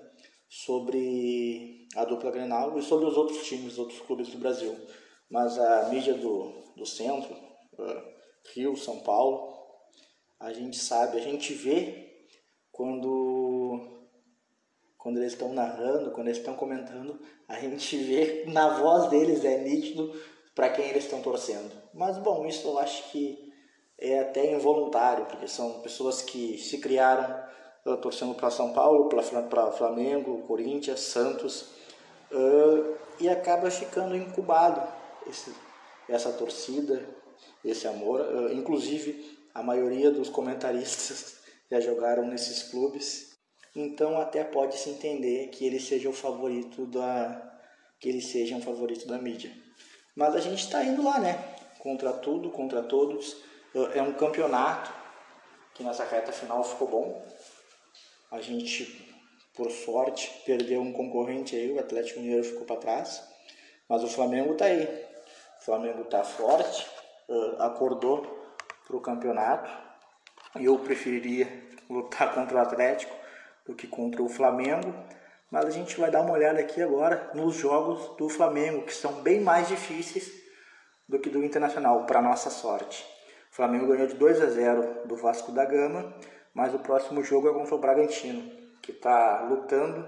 sobre 0.48 1.88
a 1.96 2.06
dupla 2.06 2.32
Grenal 2.32 2.78
e 2.78 2.84
sobre 2.84 3.06
os 3.06 3.18
outros 3.18 3.46
times, 3.48 3.74
os 3.74 3.80
outros 3.80 4.00
clubes 4.02 4.30
do 4.30 4.38
Brasil. 4.38 4.76
Mas 5.30 5.58
a 5.58 5.90
mídia 5.90 6.14
do, 6.14 6.74
do 6.78 6.86
centro, 6.86 7.34
uh, 7.34 8.14
Rio, 8.54 8.76
São 8.76 9.00
Paulo, 9.00 9.52
a 10.40 10.54
gente 10.54 10.78
sabe, 10.78 11.18
a 11.18 11.22
gente 11.22 11.54
vê 11.54 12.28
quando 12.72 13.33
quando 15.04 15.18
eles 15.18 15.34
estão 15.34 15.52
narrando, 15.52 16.12
quando 16.12 16.28
eles 16.28 16.40
estão 16.40 16.56
comentando, 16.56 17.20
a 17.46 17.60
gente 17.60 17.98
vê 17.98 18.46
na 18.48 18.80
voz 18.80 19.10
deles 19.10 19.44
é 19.44 19.58
nítido 19.58 20.18
para 20.56 20.70
quem 20.70 20.86
eles 20.86 21.04
estão 21.04 21.22
torcendo. 21.22 21.72
Mas 21.94 22.18
bom, 22.18 22.46
isso 22.46 22.66
eu 22.70 22.80
acho 22.80 23.12
que 23.12 23.52
é 24.00 24.22
até 24.22 24.54
involuntário, 24.54 25.26
porque 25.26 25.46
são 25.46 25.82
pessoas 25.82 26.22
que 26.22 26.58
se 26.58 26.78
criaram 26.78 27.38
uh, 27.86 27.98
torcendo 27.98 28.34
para 28.34 28.50
São 28.50 28.72
Paulo, 28.72 29.10
para 29.10 29.72
Flamengo, 29.74 30.44
Corinthians, 30.48 31.02
Santos, 31.02 31.64
uh, 32.32 32.96
e 33.20 33.28
acaba 33.28 33.70
ficando 33.70 34.16
incubado 34.16 34.82
esse, 35.28 35.54
essa 36.08 36.32
torcida, 36.32 37.06
esse 37.64 37.88
amor. 37.90 38.22
Uh, 38.22 38.54
inclusive, 38.54 39.38
a 39.54 39.62
maioria 39.62 40.10
dos 40.12 40.30
comentaristas 40.30 41.40
já 41.70 41.82
jogaram 41.82 42.26
nesses 42.26 42.64
clubes, 42.64 43.33
então 43.76 44.20
até 44.22 44.44
pode 44.44 44.78
se 44.78 44.90
entender 44.90 45.48
que 45.48 45.66
ele 45.66 45.80
seja 45.80 46.10
o 46.10 46.14
favorito 46.14 46.86
da 46.86 47.52
que 48.00 48.10
ele 48.10 48.22
seja 48.22 48.56
um 48.56 48.62
favorito 48.62 49.08
da 49.08 49.18
mídia. 49.18 49.52
Mas 50.16 50.36
a 50.36 50.40
gente 50.40 50.60
está 50.60 50.84
indo 50.84 51.02
lá, 51.02 51.20
né? 51.20 51.56
Contra 51.80 52.12
tudo, 52.12 52.50
contra 52.52 52.84
todos. 52.84 53.38
É 53.96 54.02
um 54.02 54.14
campeonato 54.14 54.94
que 55.74 55.84
nessa 55.84 56.04
reta 56.04 56.32
final 56.32 56.64
ficou 56.64 56.88
bom. 56.88 57.26
A 58.30 58.42
gente, 58.42 59.10
por 59.56 59.72
sorte, 59.72 60.30
perdeu 60.46 60.82
um 60.82 60.92
concorrente 60.92 61.56
aí, 61.56 61.72
o 61.72 61.80
Atlético 61.80 62.20
Mineiro 62.20 62.44
ficou 62.44 62.66
para 62.66 62.76
trás. 62.76 63.24
Mas 63.88 64.04
o 64.04 64.08
Flamengo 64.08 64.52
está 64.52 64.66
aí. 64.66 64.84
O 65.62 65.64
Flamengo 65.64 66.02
está 66.02 66.26
forte, 66.26 66.86
acordou 67.60 68.22
para 68.86 68.98
o 68.98 69.02
campeonato. 69.02 69.72
Eu 70.60 70.78
preferiria 70.80 71.48
lutar 71.90 72.36
contra 72.36 72.58
o 72.58 72.60
Atlético 72.60 73.23
do 73.66 73.74
que 73.74 73.88
contra 73.88 74.22
o 74.22 74.30
Flamengo. 74.30 74.94
Mas 75.50 75.66
a 75.66 75.70
gente 75.70 76.00
vai 76.00 76.10
dar 76.10 76.22
uma 76.22 76.34
olhada 76.34 76.60
aqui 76.60 76.82
agora 76.82 77.32
nos 77.34 77.56
jogos 77.56 78.18
do 78.18 78.28
Flamengo, 78.28 78.84
que 78.84 78.94
são 78.94 79.22
bem 79.22 79.40
mais 79.40 79.68
difíceis 79.68 80.32
do 81.08 81.20
que 81.20 81.30
do 81.30 81.44
Internacional, 81.44 82.06
para 82.06 82.22
nossa 82.22 82.50
sorte. 82.50 83.06
O 83.52 83.56
Flamengo 83.56 83.88
ganhou 83.88 84.08
de 84.08 84.16
2 84.16 84.42
a 84.42 84.48
0 84.48 85.06
do 85.06 85.16
Vasco 85.16 85.52
da 85.52 85.64
Gama, 85.64 86.12
mas 86.54 86.74
o 86.74 86.80
próximo 86.80 87.24
jogo 87.24 87.50
é 87.50 87.54
contra 87.54 87.76
o 87.76 87.78
Bragantino, 87.78 88.52
que 88.82 88.92
está 88.92 89.42
lutando 89.42 90.08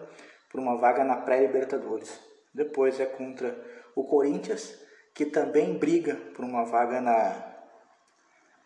por 0.50 0.60
uma 0.60 0.78
vaga 0.78 1.04
na 1.04 1.18
pré-Libertadores. 1.18 2.20
Depois 2.54 3.00
é 3.00 3.06
contra 3.06 3.56
o 3.96 4.04
Corinthians, 4.04 4.80
que 5.14 5.26
também 5.26 5.78
briga 5.78 6.16
por 6.36 6.44
uma 6.44 6.66
vaga 6.66 7.00
na, 7.00 7.54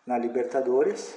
na 0.06 0.16
Libertadores. 0.16 1.14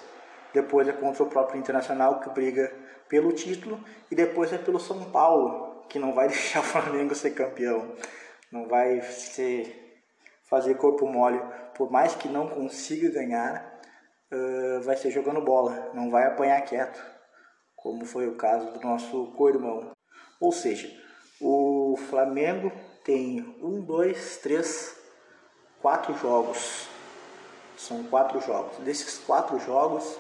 Depois 0.53 0.88
é 0.88 0.91
contra 0.91 1.23
o 1.23 1.29
próprio 1.29 1.59
Internacional, 1.59 2.19
que 2.19 2.29
briga 2.31 2.83
pelo 3.09 3.31
título. 3.31 3.83
E 4.09 4.15
depois 4.15 4.51
é 4.53 4.57
pelo 4.57 4.79
São 4.79 5.11
Paulo, 5.11 5.85
que 5.89 5.99
não 5.99 6.13
vai 6.13 6.27
deixar 6.29 6.59
o 6.59 6.63
Flamengo 6.63 7.15
ser 7.15 7.31
campeão. 7.31 7.95
Não 8.51 8.67
vai 8.67 9.01
ser, 9.01 10.03
fazer 10.49 10.75
corpo 10.75 11.07
mole. 11.07 11.41
Por 11.75 11.91
mais 11.91 12.15
que 12.15 12.27
não 12.27 12.47
consiga 12.47 13.09
ganhar, 13.09 13.81
uh, 14.31 14.81
vai 14.81 14.95
ser 14.95 15.11
jogando 15.11 15.41
bola. 15.41 15.91
Não 15.93 16.09
vai 16.09 16.25
apanhar 16.25 16.61
quieto, 16.61 17.03
como 17.75 18.05
foi 18.05 18.27
o 18.27 18.35
caso 18.35 18.71
do 18.71 18.79
nosso 18.81 19.33
co-irmão. 19.35 19.91
Ou 20.39 20.51
seja, 20.51 20.89
o 21.41 21.95
Flamengo 22.09 22.71
tem 23.03 23.41
um, 23.61 23.81
dois, 23.81 24.37
três, 24.37 24.95
quatro 25.81 26.15
jogos. 26.17 26.87
São 27.77 28.03
quatro 28.03 28.39
jogos. 28.41 28.77
Desses 28.77 29.17
quatro 29.17 29.59
jogos, 29.59 30.17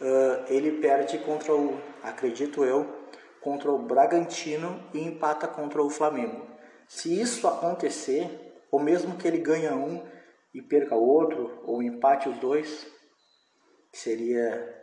uh, 0.00 0.44
ele 0.48 0.80
perde 0.80 1.18
contra 1.18 1.54
o, 1.54 1.80
acredito 2.02 2.64
eu, 2.64 2.86
contra 3.40 3.70
o 3.70 3.78
Bragantino 3.78 4.82
e 4.92 5.00
empata 5.00 5.46
contra 5.46 5.82
o 5.82 5.90
Flamengo. 5.90 6.46
Se 6.88 7.20
isso 7.20 7.46
acontecer, 7.46 8.64
ou 8.70 8.80
mesmo 8.80 9.16
que 9.16 9.26
ele 9.26 9.38
ganhe 9.38 9.68
um 9.70 10.04
e 10.52 10.60
perca 10.60 10.94
o 10.94 11.08
outro, 11.08 11.62
ou 11.64 11.82
empate 11.82 12.28
os 12.28 12.38
dois, 12.38 12.86
que 13.92 13.98
seria 13.98 14.76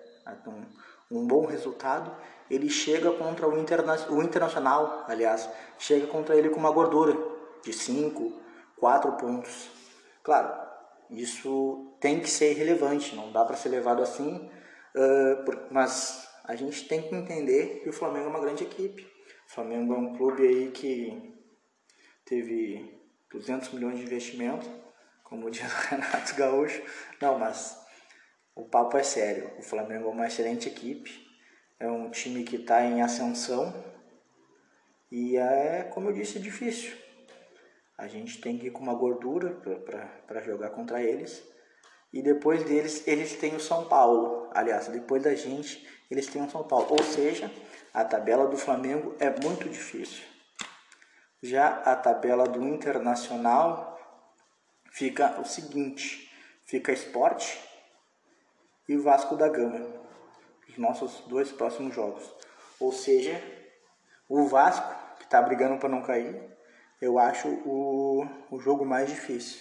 um, 0.47 1.19
um 1.19 1.27
bom 1.27 1.45
resultado, 1.45 2.15
ele 2.49 2.69
chega 2.69 3.11
contra 3.11 3.47
o, 3.47 3.59
interna 3.59 3.95
o 4.09 4.21
Internacional, 4.21 5.03
aliás, 5.07 5.49
chega 5.77 6.07
contra 6.07 6.35
ele 6.35 6.49
com 6.49 6.59
uma 6.59 6.71
gordura 6.71 7.17
de 7.63 7.73
5, 7.73 8.31
4 8.79 9.11
pontos. 9.13 9.69
Claro, 10.23 10.67
isso 11.09 11.93
tem 11.99 12.19
que 12.19 12.29
ser 12.29 12.53
relevante, 12.53 13.15
não 13.15 13.31
dá 13.31 13.43
para 13.43 13.57
ser 13.57 13.69
levado 13.69 14.01
assim, 14.01 14.49
uh, 14.95 15.67
mas 15.71 16.27
a 16.43 16.55
gente 16.55 16.87
tem 16.87 17.01
que 17.01 17.13
entender 17.13 17.81
que 17.81 17.89
o 17.89 17.93
Flamengo 17.93 18.25
é 18.25 18.29
uma 18.29 18.39
grande 18.39 18.63
equipe. 18.63 19.03
O 19.47 19.51
Flamengo 19.51 19.93
é 19.93 19.97
um 19.97 20.15
clube 20.15 20.45
aí 20.45 20.71
que 20.71 21.35
teve 22.25 23.01
200 23.31 23.73
milhões 23.73 23.97
de 23.97 24.05
investimento, 24.05 24.69
como 25.23 25.49
diz 25.51 25.63
o 25.63 25.87
Renato 25.89 26.35
Gaúcho. 26.35 26.81
Não, 27.21 27.37
mas 27.37 27.77
o 28.55 28.65
papo 28.65 28.97
é 28.97 29.03
sério. 29.03 29.51
O 29.57 29.61
Flamengo 29.61 30.09
é 30.09 30.11
uma 30.11 30.27
excelente 30.27 30.67
equipe, 30.67 31.27
é 31.79 31.89
um 31.89 32.09
time 32.09 32.43
que 32.43 32.55
está 32.57 32.83
em 32.83 33.01
ascensão 33.01 33.73
e 35.11 35.37
é, 35.37 35.83
como 35.83 36.09
eu 36.09 36.13
disse, 36.13 36.39
difícil 36.39 37.07
a 37.97 38.07
gente 38.07 38.39
tem 38.39 38.57
que 38.57 38.67
ir 38.67 38.71
com 38.71 38.83
uma 38.83 38.93
gordura 38.93 39.49
para 40.27 40.41
jogar 40.41 40.69
contra 40.69 41.01
eles. 41.01 41.43
E 42.11 42.21
depois 42.21 42.63
deles, 42.63 43.07
eles 43.07 43.33
têm 43.33 43.55
o 43.55 43.59
São 43.59 43.85
Paulo. 43.85 44.49
Aliás, 44.53 44.87
depois 44.87 45.23
da 45.23 45.35
gente, 45.35 45.87
eles 46.09 46.27
têm 46.27 46.43
o 46.43 46.49
São 46.49 46.63
Paulo. 46.63 46.87
Ou 46.89 47.03
seja, 47.03 47.51
a 47.93 48.03
tabela 48.03 48.47
do 48.47 48.57
Flamengo 48.57 49.15
é 49.19 49.29
muito 49.41 49.67
difícil. 49.67 50.23
Já 51.41 51.67
a 51.67 51.95
tabela 51.95 52.47
do 52.47 52.63
Internacional 52.63 53.99
fica 54.91 55.39
o 55.39 55.45
seguinte: 55.45 56.31
fica 56.65 56.91
Esporte 56.91 57.59
e 58.87 58.97
Vasco 58.97 59.35
da 59.35 59.47
Gama. 59.47 59.85
Os 60.69 60.77
nossos 60.77 61.21
dois 61.27 61.51
próximos 61.51 61.93
jogos. 61.93 62.23
Ou 62.79 62.91
seja, 62.91 63.41
o 64.29 64.47
Vasco, 64.47 64.93
que 65.17 65.23
está 65.23 65.41
brigando 65.41 65.77
para 65.77 65.89
não 65.89 66.01
cair, 66.01 66.41
eu 67.01 67.19
acho 67.19 67.47
o, 67.47 68.25
o 68.49 68.59
jogo 68.59 68.85
mais 68.85 69.09
difícil, 69.09 69.59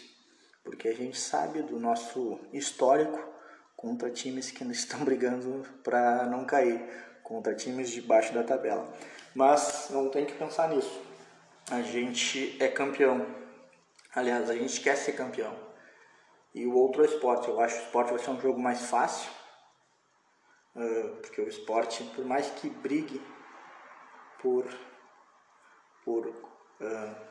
porque 0.66 0.88
a 0.88 0.94
gente 0.94 1.16
sabe 1.16 1.62
do 1.62 1.79
nosso 1.79 2.40
histórico 2.52 3.24
contra 3.76 4.11
times 4.11 4.50
que 4.50 4.64
estão 4.64 5.02
brigando 5.07 5.64
para 5.83 6.26
não 6.26 6.44
cair, 6.44 6.85
contra 7.22 7.55
times 7.55 7.88
debaixo 7.88 8.35
da 8.35 8.42
tabela. 8.42 8.92
Mas 9.33 9.88
não 9.90 10.11
tem 10.11 10.26
que 10.26 10.35
pensar 10.35 10.68
nisso. 10.68 11.00
A 11.70 11.81
gente 11.83 12.57
é 12.61 12.68
campeão. 12.68 13.24
Aliás, 14.14 14.50
a 14.50 14.55
gente 14.55 14.81
quer 14.81 14.96
ser 14.96 15.12
campeão. 15.12 15.55
E 16.55 16.66
o 16.66 16.74
outro 16.74 17.05
é 17.05 17.07
esporte. 17.07 17.48
Eu 17.48 17.61
acho 17.61 17.76
que 17.76 17.83
o 17.83 17.87
esporte 17.87 18.11
vai 18.11 18.18
ser 18.18 18.31
um 18.31 18.40
jogo 18.40 18.59
mais 18.59 18.83
fácil. 18.87 19.31
porque 21.22 21.40
o 21.40 21.48
esporte, 21.48 22.02
por 22.14 22.24
mais 22.24 22.50
que 22.50 22.68
brigue 22.68 23.22
por, 24.40 24.66
por 26.05 26.26
uh, 26.26 27.26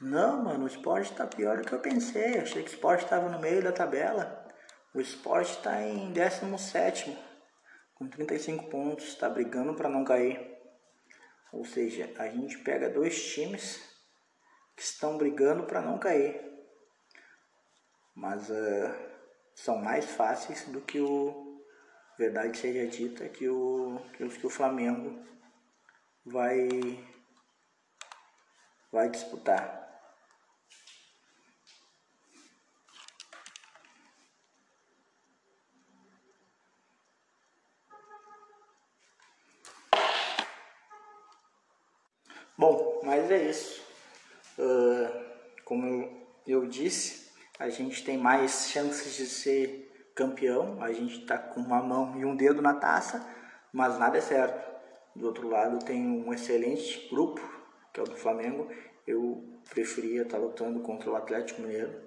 não, 0.00 0.44
mano, 0.44 0.64
o 0.64 0.68
esporte 0.68 1.12
tá 1.12 1.26
pior 1.26 1.56
do 1.56 1.64
que 1.64 1.72
eu 1.72 1.80
pensei. 1.80 2.38
Achei 2.38 2.62
que 2.62 2.70
o 2.70 2.74
esporte 2.74 3.04
estava 3.04 3.28
no 3.28 3.40
meio 3.40 3.62
da 3.62 3.72
tabela. 3.72 4.46
O 4.94 5.00
esporte 5.00 5.50
está 5.50 5.82
em 5.82 6.12
17, 6.12 7.18
com 7.94 8.08
35 8.08 8.68
pontos, 8.70 9.08
está 9.08 9.28
brigando 9.28 9.74
para 9.74 9.88
não 9.88 10.04
cair. 10.04 10.56
Ou 11.52 11.64
seja, 11.64 12.12
a 12.16 12.28
gente 12.28 12.58
pega 12.58 12.88
dois 12.88 13.32
times 13.32 13.82
que 14.76 14.82
estão 14.82 15.18
brigando 15.18 15.64
para 15.64 15.82
não 15.82 15.98
cair. 15.98 16.40
Mas 18.14 18.48
uh, 18.50 18.94
são 19.54 19.78
mais 19.78 20.04
fáceis 20.04 20.64
do 20.66 20.80
que 20.80 21.00
o. 21.00 21.64
Verdade 22.16 22.58
seja 22.58 22.86
dita, 22.86 23.28
que 23.28 23.48
o, 23.48 24.00
que 24.12 24.24
o, 24.24 24.28
que 24.28 24.46
o 24.46 24.50
Flamengo 24.50 25.24
vai, 26.24 26.68
vai 28.90 29.08
disputar. 29.08 29.87
Mas 43.28 43.42
é 43.42 43.50
isso. 43.50 43.82
Uh, 44.58 45.24
como 45.62 45.86
eu, 45.86 46.26
eu 46.46 46.66
disse, 46.66 47.30
a 47.58 47.68
gente 47.68 48.02
tem 48.02 48.16
mais 48.16 48.70
chances 48.70 49.16
de 49.16 49.26
ser 49.26 50.10
campeão. 50.14 50.82
A 50.82 50.90
gente 50.92 51.20
está 51.20 51.36
com 51.36 51.60
uma 51.60 51.82
mão 51.82 52.18
e 52.18 52.24
um 52.24 52.34
dedo 52.34 52.62
na 52.62 52.72
taça, 52.72 53.22
mas 53.70 53.98
nada 53.98 54.16
é 54.16 54.22
certo. 54.22 54.66
Do 55.14 55.26
outro 55.26 55.46
lado 55.46 55.84
tem 55.84 56.00
um 56.00 56.32
excelente 56.32 57.06
grupo, 57.10 57.38
que 57.92 58.00
é 58.00 58.02
o 58.02 58.06
do 58.06 58.16
Flamengo. 58.16 58.66
Eu 59.06 59.60
preferia 59.68 60.22
estar 60.22 60.38
tá 60.38 60.42
lutando 60.42 60.80
contra 60.80 61.10
o 61.10 61.14
Atlético 61.14 61.60
Mineiro, 61.60 62.00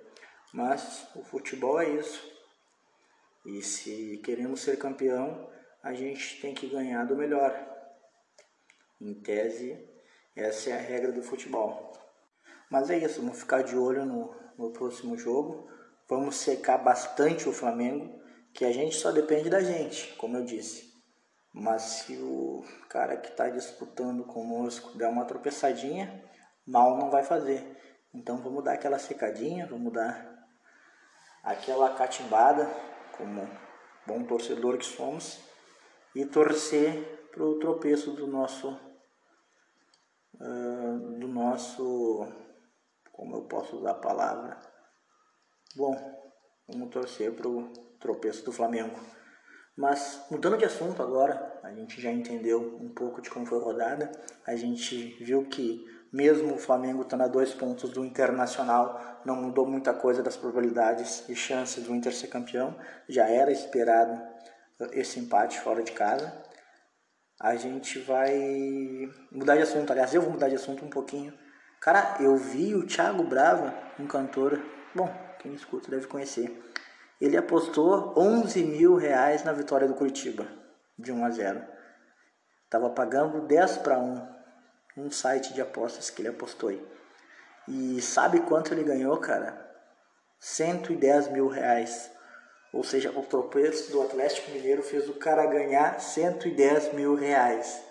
mas 0.52 1.08
o 1.16 1.24
futebol 1.24 1.80
é 1.80 1.88
isso. 1.88 2.32
E 3.46 3.62
se 3.62 4.20
queremos 4.24 4.62
ser 4.62 4.80
campeão, 4.80 5.48
a 5.84 5.94
gente 5.94 6.42
tem 6.42 6.56
que 6.56 6.66
ganhar 6.66 7.06
do 7.06 7.16
melhor. 7.16 7.54
Em 9.00 9.14
tese, 9.14 9.91
essa 10.36 10.70
é 10.70 10.74
a 10.74 10.82
regra 10.82 11.12
do 11.12 11.22
futebol. 11.22 11.92
Mas 12.70 12.90
é 12.90 12.98
isso, 12.98 13.22
vamos 13.22 13.40
ficar 13.40 13.64
de 13.64 13.76
olho 13.76 14.06
no, 14.06 14.34
no 14.58 14.72
próximo 14.72 15.18
jogo. 15.18 15.70
Vamos 16.08 16.38
secar 16.38 16.78
bastante 16.78 17.48
o 17.50 17.54
Flamengo, 17.54 18.22
que 18.54 18.66
a 18.66 18.72
gente 18.72 18.96
só 18.96 19.12
depende 19.12 19.50
da 19.50 19.62
gente, 19.62 20.14
como 20.16 20.38
eu 20.38 20.46
disse. 20.46 20.92
Mas 21.54 21.82
se 21.82 22.16
o 22.16 22.64
cara 22.88 23.18
que 23.18 23.30
está 23.30 23.50
disputando 23.50 24.24
conosco 24.24 24.98
der 24.98 25.10
uma 25.10 25.26
tropeçadinha, 25.26 26.24
mal 26.66 26.98
não 26.98 27.10
vai 27.10 27.24
fazer. 27.24 27.78
Então 28.14 28.38
vamos 28.38 28.64
dar 28.64 28.74
aquela 28.74 29.00
secadinha, 29.00 29.68
vamos 29.68 29.92
dar 29.92 30.48
aquela 31.44 31.94
catimbada, 31.94 32.70
como 33.18 33.50
bom 34.06 34.24
torcedor 34.24 34.78
que 34.78 34.86
somos, 34.86 35.40
e 36.16 36.26
torcer 36.26 37.30
para 37.32 37.44
o 37.44 37.60
tropeço 37.60 38.12
do 38.12 38.28
nosso 38.28 38.78
do 40.34 41.28
nosso 41.28 42.28
como 43.12 43.36
eu 43.36 43.42
posso 43.44 43.78
usar 43.78 43.92
a 43.92 43.96
palavra? 43.96 44.60
Bom 45.76 46.22
vamos 46.68 46.90
torcer 46.90 47.34
para 47.34 47.48
o 47.48 47.72
tropeço 48.00 48.44
do 48.46 48.52
Flamengo. 48.52 49.00
Mas 49.78 50.26
mudando 50.30 50.58
de 50.58 50.66
assunto 50.66 51.02
agora 51.02 51.60
a 51.64 51.72
gente 51.72 52.02
já 52.02 52.12
entendeu 52.12 52.78
um 52.80 52.90
pouco 52.90 53.22
de 53.22 53.30
como 53.30 53.46
foi 53.46 53.60
a 53.60 53.64
rodada. 53.64 54.12
A 54.46 54.56
gente 54.56 55.24
viu 55.24 55.46
que 55.46 55.86
mesmo 56.12 56.56
o 56.56 56.58
Flamengo 56.58 57.04
estando 57.04 57.24
a 57.24 57.28
dois 57.28 57.54
pontos 57.54 57.90
do 57.90 58.04
Internacional, 58.04 59.22
não 59.26 59.36
mudou 59.36 59.66
muita 59.66 59.94
coisa 59.94 60.22
das 60.22 60.36
probabilidades 60.36 61.28
e 61.30 61.36
chances 61.36 61.84
do 61.84 61.96
Inter 61.96 62.14
ser 62.14 62.28
campeão. 62.28 62.76
Já 63.08 63.30
era 63.30 63.52
esperado 63.52 64.22
esse 64.92 65.20
empate 65.20 65.60
fora 65.60 65.84
de 65.84 65.92
casa 65.92 66.51
a 67.42 67.56
gente 67.56 67.98
vai 68.00 69.10
mudar 69.32 69.56
de 69.56 69.64
assunto. 69.64 69.90
Aliás, 69.92 70.14
eu 70.14 70.22
vou 70.22 70.32
mudar 70.32 70.48
de 70.48 70.56
assunto 70.56 70.86
um 70.86 70.90
pouquinho. 70.90 71.34
Cara, 71.80 72.18
eu 72.20 72.38
vi 72.38 72.76
o 72.76 72.86
Thiago 72.86 73.24
Brava, 73.24 73.74
um 74.00 74.06
cantor, 74.06 74.62
bom, 74.94 75.12
quem 75.40 75.52
escuta 75.56 75.90
deve 75.90 76.06
conhecer. 76.06 76.56
Ele 77.20 77.36
apostou 77.36 78.14
11 78.16 78.64
mil 78.64 78.96
reais 78.96 79.44
na 79.44 79.54
vitória 79.54 79.88
do 79.88 79.96
Curitiba, 79.96 80.48
de 80.98 81.12
1 81.12 81.26
a 81.26 81.30
0. 81.32 81.66
Tava 82.70 82.92
pagando 82.92 83.42
10 83.48 83.78
para 83.80 83.98
1, 83.98 84.28
um 84.98 85.10
site 85.10 85.52
de 85.52 85.62
apostas 85.62 86.12
que 86.12 86.22
ele 86.22 86.30
apostou 86.30 86.70
aí. 86.70 86.88
E 87.68 88.00
sabe 88.02 88.42
quanto 88.42 88.72
ele 88.72 88.84
ganhou, 88.84 89.18
cara? 89.18 89.68
110 90.40 91.30
mil 91.30 91.48
reais. 91.48 92.11
Ou 92.74 92.84
seja, 92.84 93.12
o 93.12 93.24
tropeço 93.24 93.92
do 93.92 94.02
Atlético 94.02 94.52
Mineiro 94.52 94.82
fez 94.82 95.10
o 95.10 95.16
cara 95.16 95.46
ganhar 95.46 96.00
110 96.00 96.94
mil 96.94 97.16
reais. 97.16 97.84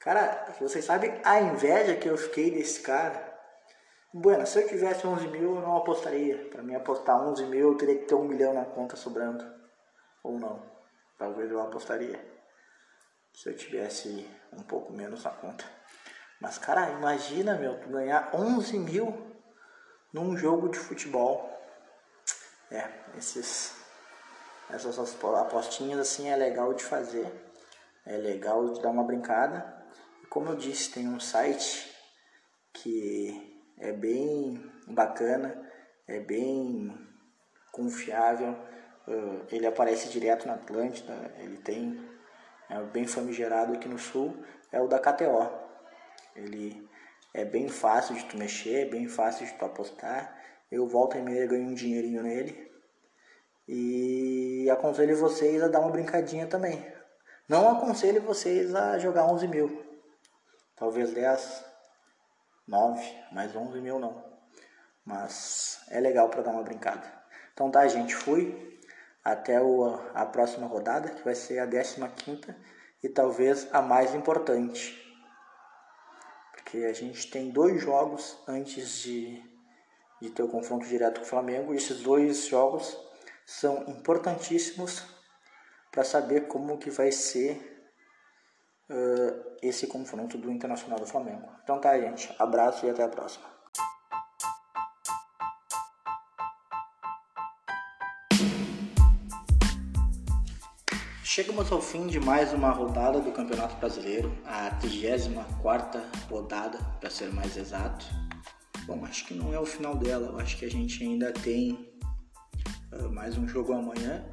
Cara, 0.00 0.54
vocês 0.60 0.84
sabem 0.84 1.20
a 1.24 1.40
inveja 1.40 1.96
que 1.96 2.08
eu 2.08 2.16
fiquei 2.16 2.50
desse 2.50 2.80
cara? 2.80 3.28
Bueno, 4.12 4.46
se 4.46 4.58
eu 4.58 4.66
tivesse 4.66 5.06
11 5.06 5.28
mil, 5.28 5.56
eu 5.56 5.60
não 5.60 5.76
apostaria. 5.76 6.48
Para 6.50 6.62
mim, 6.62 6.74
apostar 6.74 7.20
11 7.28 7.44
mil, 7.46 7.72
eu 7.72 7.76
teria 7.76 7.98
que 7.98 8.06
ter 8.06 8.14
um 8.14 8.24
milhão 8.24 8.54
na 8.54 8.64
conta 8.64 8.96
sobrando. 8.96 9.44
Ou 10.22 10.38
não. 10.38 10.62
Talvez 11.16 11.50
eu 11.50 11.60
apostaria. 11.60 12.18
Se 13.32 13.50
eu 13.50 13.56
tivesse 13.56 14.28
um 14.52 14.62
pouco 14.62 14.92
menos 14.92 15.24
na 15.24 15.30
conta. 15.30 15.64
Mas, 16.40 16.58
cara, 16.58 16.90
imagina, 16.90 17.56
meu, 17.56 17.78
tu 17.80 17.88
ganhar 17.90 18.30
11 18.34 18.78
mil 18.78 19.36
num 20.12 20.36
jogo 20.36 20.68
de 20.68 20.78
futebol. 20.78 21.54
É, 22.70 22.88
esses 23.16 23.77
essas 24.70 24.98
apostinhas 24.98 25.98
assim 25.98 26.28
é 26.28 26.36
legal 26.36 26.74
de 26.74 26.84
fazer, 26.84 27.26
é 28.06 28.16
legal 28.16 28.72
de 28.72 28.80
dar 28.82 28.90
uma 28.90 29.04
brincada. 29.04 29.76
Como 30.28 30.50
eu 30.50 30.56
disse, 30.56 30.92
tem 30.92 31.08
um 31.08 31.20
site 31.20 31.90
que 32.72 33.64
é 33.78 33.92
bem 33.92 34.62
bacana, 34.86 35.70
é 36.06 36.20
bem 36.20 36.94
confiável. 37.72 38.56
Uh, 39.06 39.46
ele 39.50 39.66
aparece 39.66 40.08
direto 40.10 40.46
na 40.46 40.54
Atlântida, 40.54 41.14
ele 41.38 41.56
tem 41.58 41.98
é 42.68 42.82
bem 42.82 43.06
famigerado 43.06 43.72
aqui 43.72 43.88
no 43.88 43.98
sul, 43.98 44.36
é 44.70 44.80
o 44.80 44.86
da 44.86 44.98
KTO. 44.98 45.50
Ele 46.36 46.86
é 47.32 47.44
bem 47.44 47.68
fácil 47.68 48.14
de 48.14 48.24
tu 48.26 48.36
mexer, 48.36 48.86
é 48.86 48.90
bem 48.90 49.08
fácil 49.08 49.46
de 49.46 49.54
tu 49.54 49.64
apostar. 49.64 50.36
Eu 50.70 50.86
volto 50.86 51.16
e 51.16 51.22
meia 51.22 51.46
ganho 51.46 51.68
um 51.68 51.74
dinheirinho 51.74 52.22
nele. 52.22 52.70
E 53.68 54.70
aconselho 54.70 55.14
vocês 55.14 55.62
a 55.62 55.68
dar 55.68 55.80
uma 55.80 55.90
brincadinha 55.90 56.46
também. 56.46 56.90
Não 57.46 57.68
aconselho 57.70 58.22
vocês 58.22 58.74
a 58.74 58.98
jogar 58.98 59.26
11 59.26 59.46
mil. 59.46 59.84
Talvez 60.74 61.12
10, 61.12 61.64
9, 62.66 63.24
mas 63.30 63.54
11 63.54 63.78
mil 63.80 63.98
não. 63.98 64.24
Mas 65.04 65.80
é 65.90 66.00
legal 66.00 66.30
para 66.30 66.42
dar 66.42 66.52
uma 66.52 66.62
brincada. 66.62 67.06
Então 67.52 67.70
tá, 67.70 67.86
gente. 67.86 68.14
Fui. 68.14 68.66
Até 69.22 69.60
o, 69.60 69.84
a 70.14 70.24
próxima 70.24 70.66
rodada, 70.66 71.10
que 71.10 71.22
vai 71.22 71.34
ser 71.34 71.58
a 71.58 71.66
15 71.66 72.54
e 73.02 73.08
talvez 73.10 73.68
a 73.72 73.82
mais 73.82 74.14
importante. 74.14 74.96
Porque 76.52 76.78
a 76.78 76.92
gente 76.94 77.30
tem 77.30 77.50
dois 77.50 77.82
jogos 77.82 78.38
antes 78.48 79.00
de, 79.00 79.42
de 80.22 80.30
ter 80.30 80.42
o 80.42 80.48
confronto 80.48 80.86
direto 80.86 81.20
com 81.20 81.26
o 81.26 81.28
Flamengo. 81.28 81.74
E 81.74 81.76
esses 81.76 82.00
dois 82.00 82.46
jogos 82.46 82.96
são 83.48 83.84
importantíssimos 83.88 85.02
para 85.90 86.04
saber 86.04 86.48
como 86.48 86.76
que 86.76 86.90
vai 86.90 87.10
ser 87.10 87.90
uh, 88.90 89.56
esse 89.62 89.86
confronto 89.86 90.36
do 90.36 90.50
Internacional 90.50 91.00
do 91.00 91.06
Flamengo. 91.06 91.48
Então 91.64 91.80
tá, 91.80 91.98
gente. 91.98 92.30
Abraço 92.38 92.84
e 92.84 92.90
até 92.90 93.02
a 93.02 93.08
próxima. 93.08 93.46
Chegamos 101.24 101.72
ao 101.72 101.80
fim 101.80 102.06
de 102.06 102.20
mais 102.20 102.52
uma 102.52 102.70
rodada 102.70 103.18
do 103.18 103.32
Campeonato 103.32 103.76
Brasileiro, 103.76 104.30
a 104.44 104.72
34 104.72 106.02
rodada, 106.28 106.78
para 107.00 107.08
ser 107.08 107.32
mais 107.32 107.56
exato. 107.56 108.04
Bom, 108.84 109.06
acho 109.06 109.24
que 109.24 109.32
não 109.32 109.54
é 109.54 109.58
o 109.58 109.64
final 109.64 109.96
dela, 109.96 110.38
acho 110.42 110.58
que 110.58 110.66
a 110.66 110.70
gente 110.70 111.02
ainda 111.02 111.32
tem 111.32 111.87
mais 113.10 113.36
um 113.36 113.46
jogo 113.46 113.72
amanhã, 113.72 114.24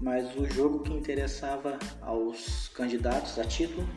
mas 0.00 0.36
o 0.36 0.44
jogo 0.46 0.80
que 0.80 0.92
interessava 0.92 1.78
aos 2.00 2.68
candidatos 2.68 3.38
a 3.38 3.44
título 3.44 3.88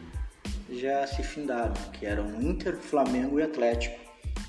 já 0.69 1.05
se 1.05 1.21
findaram, 1.23 1.73
que 1.93 2.05
eram 2.05 2.41
Inter, 2.41 2.77
Flamengo 2.77 3.39
e 3.39 3.43
Atlético. 3.43 3.99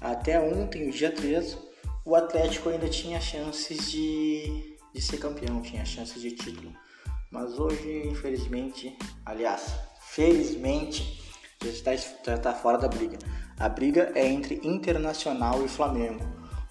Até 0.00 0.38
ontem, 0.40 0.90
dia 0.90 1.10
13, 1.10 1.58
o 2.04 2.14
Atlético 2.14 2.68
ainda 2.68 2.88
tinha 2.88 3.20
chances 3.20 3.90
de, 3.90 4.76
de 4.94 5.00
ser 5.00 5.18
campeão, 5.18 5.60
tinha 5.60 5.84
chances 5.84 6.20
de 6.20 6.30
título. 6.30 6.72
Mas 7.30 7.58
hoje, 7.58 8.06
infelizmente, 8.06 8.96
aliás, 9.24 9.74
felizmente, 10.00 11.22
já 11.62 11.70
está, 11.70 11.96
já 11.96 12.34
está 12.36 12.54
fora 12.54 12.78
da 12.78 12.88
briga. 12.88 13.18
A 13.58 13.68
briga 13.68 14.12
é 14.14 14.26
entre 14.26 14.60
Internacional 14.62 15.64
e 15.64 15.68
Flamengo. 15.68 16.24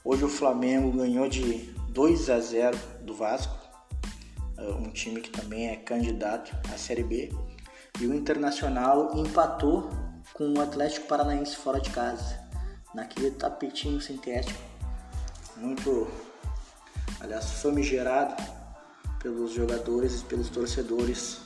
Hoje 0.03 0.23
o 0.23 0.29
Flamengo 0.29 0.91
ganhou 0.91 1.27
de 1.27 1.74
2 1.95 2.29
a 2.29 2.41
0 2.41 2.77
do 3.03 3.13
Vasco, 3.13 3.57
eh, 4.57 4.67
um 4.67 4.91
time 4.91 5.21
que 5.21 5.29
também 5.29 5.69
é 5.69 5.77
candidato 5.77 6.53
à 6.73 6.77
Série 6.77 7.03
B. 7.03 7.31
E 8.01 8.05
o 8.05 8.13
Internacional 8.13 9.15
empatou 9.15 9.89
com 10.33 10.53
o 10.53 10.61
Atlético 10.61 11.07
Paranaense 11.07 11.55
fora 11.55 11.79
de 11.79 11.89
casa, 11.91 12.37
naquele 12.93 13.31
tapetinho 13.31 14.01
sintético, 14.01 14.59
muito, 15.55 16.11
aliás, 17.21 17.61
famigerado 17.61 18.43
pelos 19.23 19.53
jogadores 19.53 20.19
e 20.19 20.25
pelos 20.25 20.49
torcedores 20.49 21.43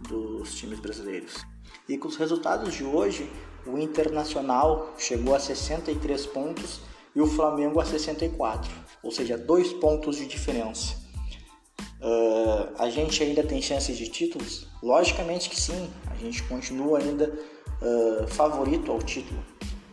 dos 0.00 0.52
times 0.52 0.80
brasileiros. 0.80 1.46
E 1.88 1.96
com 1.96 2.08
os 2.08 2.16
resultados 2.16 2.74
de 2.74 2.82
hoje, 2.82 3.30
o 3.64 3.78
Internacional 3.78 4.92
chegou 4.98 5.32
a 5.32 5.38
63 5.38 6.26
pontos 6.26 6.80
e 7.14 7.20
o 7.20 7.26
Flamengo 7.28 7.78
a 7.78 7.84
64 7.84 8.89
ou 9.02 9.10
seja, 9.10 9.36
dois 9.36 9.72
pontos 9.72 10.16
de 10.16 10.26
diferença. 10.26 11.00
Uh, 12.00 12.72
a 12.78 12.88
gente 12.88 13.22
ainda 13.22 13.42
tem 13.42 13.60
chances 13.60 13.96
de 13.96 14.08
títulos? 14.08 14.66
Logicamente 14.82 15.50
que 15.50 15.60
sim, 15.60 15.90
a 16.10 16.14
gente 16.16 16.42
continua 16.44 16.98
ainda 16.98 17.30
uh, 17.30 18.26
favorito 18.26 18.90
ao 18.90 18.98
título. 19.02 19.42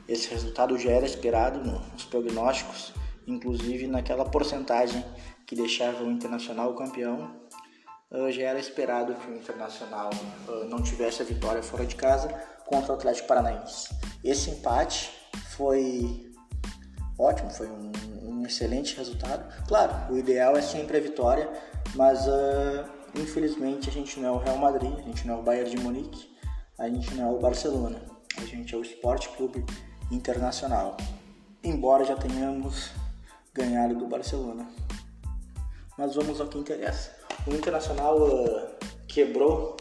esse 0.08 0.30
resultado 0.30 0.78
já 0.78 0.92
era 0.92 1.06
esperado 1.06 1.60
nos 1.60 2.06
prognósticos, 2.06 2.94
inclusive 3.26 3.88
naquela 3.88 4.24
porcentagem 4.24 5.04
que 5.46 5.54
deixava 5.54 6.04
o 6.04 6.12
Internacional 6.12 6.74
campeão. 6.76 7.36
Uh, 8.10 8.32
já 8.32 8.44
era 8.44 8.60
esperado 8.60 9.14
que 9.16 9.30
o 9.30 9.36
Internacional 9.36 10.10
não 10.70 10.82
tivesse 10.82 11.22
a 11.22 11.26
vitória 11.26 11.62
fora 11.62 11.86
de 11.86 11.96
casa 11.98 12.30
contra 12.66 12.94
o 12.94 12.96
Atlético 12.96 13.28
Paranaense. 13.28 13.90
Esse 14.24 14.50
empate 14.50 15.12
foi 15.58 16.32
ótimo, 17.20 17.50
foi 17.50 17.68
um 17.68 17.92
excelente 18.48 18.96
resultado. 18.98 19.46
Claro, 19.68 20.14
o 20.14 20.18
ideal 20.18 20.58
é 20.58 20.62
sempre 20.62 20.98
a 20.98 21.00
vitória, 21.00 21.50
mas 21.96 22.26
uh, 22.28 22.86
infelizmente 23.16 23.90
a 23.90 23.94
gente 23.94 24.20
não 24.20 24.30
é 24.30 24.32
o 24.32 24.38
Real 24.38 24.58
Madrid, 24.58 24.94
a 24.98 25.02
gente 25.02 25.28
não 25.28 25.36
é 25.36 25.38
o 25.38 25.44
Bayern 25.44 25.70
de 25.70 25.78
Munique, 25.78 26.36
a 26.78 26.90
gente 26.90 27.14
não 27.14 27.30
é 27.30 27.32
o 27.36 27.40
Barcelona, 27.40 28.02
a 28.38 28.46
gente 28.46 28.74
é 28.74 28.78
o 28.78 28.82
Esporte 28.82 29.30
Clube 29.30 29.64
Internacional. 30.12 30.98
Embora 31.64 32.04
já 32.04 32.16
tenhamos 32.16 32.92
ganhado 33.54 33.96
do 33.96 34.08
Barcelona. 34.08 34.68
Mas 35.98 36.16
vamos 36.16 36.40
ao 36.40 36.48
que 36.48 36.58
interessa. 36.58 37.16
O 37.46 37.54
Internacional 37.54 38.22
uh, 38.22 38.68
quebrou 39.08 39.76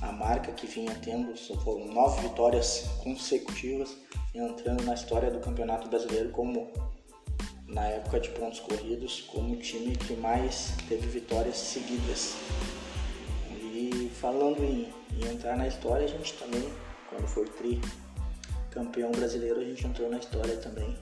a 0.00 0.12
marca 0.12 0.52
que 0.52 0.66
vinha 0.66 0.94
tendo, 1.02 1.36
foram 1.62 1.86
nove 1.86 2.20
vitórias 2.22 2.88
consecutivas, 3.02 3.96
entrando 4.34 4.82
na 4.84 4.94
história 4.94 5.30
do 5.30 5.40
Campeonato 5.40 5.88
Brasileiro 5.88 6.30
como 6.30 6.72
na 7.72 7.86
época 7.86 8.20
de 8.20 8.28
pontos 8.30 8.60
corridos, 8.60 9.22
como 9.22 9.54
o 9.54 9.56
time 9.56 9.96
que 9.96 10.14
mais 10.14 10.74
teve 10.88 11.06
vitórias 11.08 11.56
seguidas. 11.56 12.36
E 13.50 14.10
falando 14.20 14.62
em, 14.62 14.92
em 15.16 15.32
entrar 15.32 15.56
na 15.56 15.66
história, 15.66 16.04
a 16.04 16.08
gente 16.08 16.34
também, 16.34 16.70
quando 17.08 17.26
foi 17.26 17.46
tri 17.46 17.80
campeão 18.70 19.10
brasileiro, 19.10 19.60
a 19.60 19.64
gente 19.64 19.86
entrou 19.86 20.10
na 20.10 20.18
história 20.18 20.56
também 20.56 20.96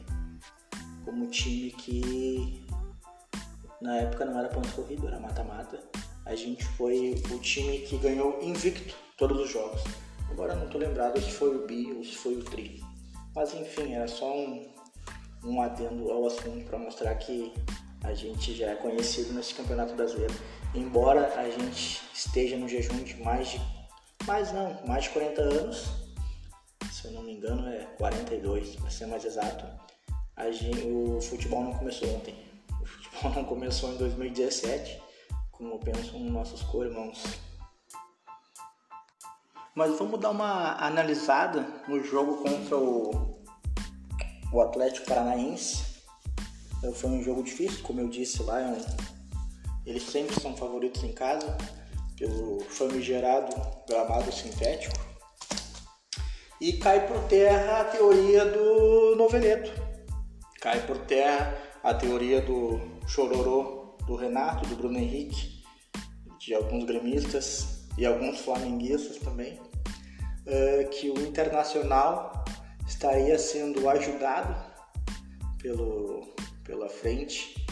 como 1.04 1.26
time 1.26 1.70
que 1.72 2.64
na 3.80 3.96
época 3.96 4.24
não 4.24 4.38
era 4.38 4.48
ponto 4.48 4.70
corrido, 4.72 5.08
era 5.08 5.18
mata-mata. 5.18 5.82
A 6.24 6.36
gente 6.36 6.64
foi 6.64 7.20
o 7.32 7.38
time 7.38 7.78
que 7.80 7.96
ganhou 7.96 8.38
invicto 8.42 8.94
todos 9.16 9.40
os 9.40 9.50
jogos. 9.50 9.82
Agora 10.30 10.54
não 10.54 10.68
tô 10.68 10.78
lembrado 10.78 11.20
se 11.20 11.32
foi 11.32 11.56
o 11.56 11.66
Bi 11.66 11.92
ou 11.92 12.04
se 12.04 12.14
foi 12.14 12.34
o 12.34 12.44
Tri. 12.44 12.80
Mas 13.34 13.52
enfim, 13.54 13.94
era 13.94 14.06
só 14.06 14.32
um, 14.32 14.68
um 15.44 15.60
adendo 15.60 16.10
ao 16.10 16.26
assunto 16.26 16.64
para 16.66 16.78
mostrar 16.78 17.14
que 17.16 17.52
a 18.02 18.14
gente 18.14 18.54
já 18.54 18.70
é 18.70 18.74
conhecido 18.74 19.32
nesse 19.32 19.54
campeonato 19.54 19.94
brasileiro. 19.94 20.34
Embora 20.74 21.34
a 21.38 21.48
gente 21.50 22.02
esteja 22.14 22.56
no 22.56 22.68
jejum 22.68 23.02
de 23.02 23.16
mais 23.22 23.48
de. 23.48 23.60
Mais 24.26 24.52
não, 24.52 24.78
mais 24.86 25.04
de 25.04 25.10
40 25.10 25.42
anos. 25.42 25.86
Se 26.90 27.06
eu 27.06 27.12
não 27.12 27.22
me 27.22 27.32
engano 27.32 27.68
é 27.68 27.86
42, 27.98 28.76
para 28.76 28.90
ser 28.90 29.06
mais 29.06 29.24
exato. 29.24 29.64
Gente, 30.52 30.86
o 30.86 31.20
futebol 31.20 31.62
não 31.62 31.74
começou 31.74 32.08
ontem. 32.16 32.34
O 32.80 32.86
futebol 32.86 33.32
não 33.32 33.44
começou 33.44 33.92
em 33.92 33.96
2017, 33.96 35.02
como 35.52 35.78
pensam 35.78 36.18
nossos 36.20 36.62
co-irmãos. 36.62 37.22
Mas 39.74 39.98
vamos 39.98 40.18
dar 40.18 40.30
uma 40.30 40.74
analisada 40.84 41.66
no 41.86 42.02
jogo 42.02 42.42
contra 42.42 42.76
o, 42.76 43.39
o 44.52 44.60
Atlético 44.60 45.06
Paranaense. 45.06 45.84
Foi 46.94 47.10
um 47.10 47.22
jogo 47.22 47.42
difícil, 47.42 47.82
como 47.82 48.00
eu 48.00 48.08
disse 48.08 48.42
lá, 48.42 48.60
é 48.60 48.66
um, 48.66 48.78
eles 49.84 50.02
sempre 50.04 50.40
são 50.40 50.56
favoritos 50.56 51.04
em 51.04 51.12
casa, 51.12 51.56
pelo 52.16 52.60
famigerado 52.60 53.54
gramado 53.88 54.32
sintético. 54.32 54.98
E 56.60 56.74
cai 56.74 57.06
por 57.06 57.18
terra 57.24 57.80
a 57.80 57.84
teoria 57.84 58.44
do 58.44 59.16
noveleto 59.16 59.90
cai 60.60 60.86
por 60.86 60.98
terra 60.98 61.56
a 61.82 61.94
teoria 61.94 62.42
do 62.42 62.78
chororô 63.06 63.96
do 64.06 64.14
Renato, 64.14 64.68
do 64.68 64.76
Bruno 64.76 64.98
Henrique, 64.98 65.62
de 66.38 66.54
alguns 66.54 66.84
gremistas 66.84 67.88
e 67.96 68.04
alguns 68.04 68.40
flamenguistas 68.40 69.16
também, 69.16 69.54
uh, 69.54 70.88
que 70.90 71.10
o 71.10 71.18
Internacional 71.26 72.44
estaria 72.90 73.38
sendo 73.38 73.88
ajudado 73.88 74.54
pelo, 75.62 76.34
pela 76.64 76.88
frente 76.88 77.64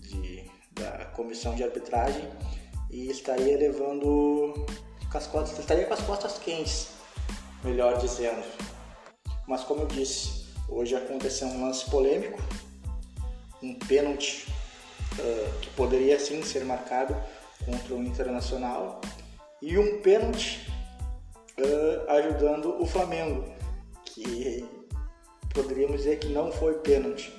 de, 0.00 0.44
da 0.72 1.06
comissão 1.06 1.54
de 1.54 1.64
arbitragem 1.64 2.28
e 2.90 3.10
estaria 3.10 3.56
levando 3.56 4.66
as 5.12 5.26
costas, 5.26 5.58
estaria 5.58 5.86
com 5.86 5.94
as 5.94 6.02
costas 6.02 6.38
quentes, 6.38 6.90
melhor 7.64 7.98
dizendo. 7.98 8.44
Mas 9.46 9.64
como 9.64 9.82
eu 9.82 9.86
disse, 9.86 10.38
Hoje 10.68 10.94
aconteceu 10.94 11.48
um 11.48 11.64
lance 11.64 11.88
polêmico, 11.88 12.38
um 13.62 13.74
pênalti 13.74 14.46
uh, 15.14 15.58
que 15.60 15.70
poderia 15.70 16.20
sim 16.20 16.42
ser 16.42 16.62
marcado 16.62 17.16
contra 17.64 17.94
o 17.94 18.02
Internacional 18.02 19.00
e 19.62 19.78
um 19.78 20.02
pênalti 20.02 20.70
uh, 21.58 22.10
ajudando 22.10 22.80
o 22.80 22.84
Flamengo, 22.84 23.50
que 24.18 24.64
poderíamos 25.54 25.98
dizer 25.98 26.18
que 26.18 26.28
não 26.28 26.50
foi 26.52 26.74
pênalti. 26.78 27.32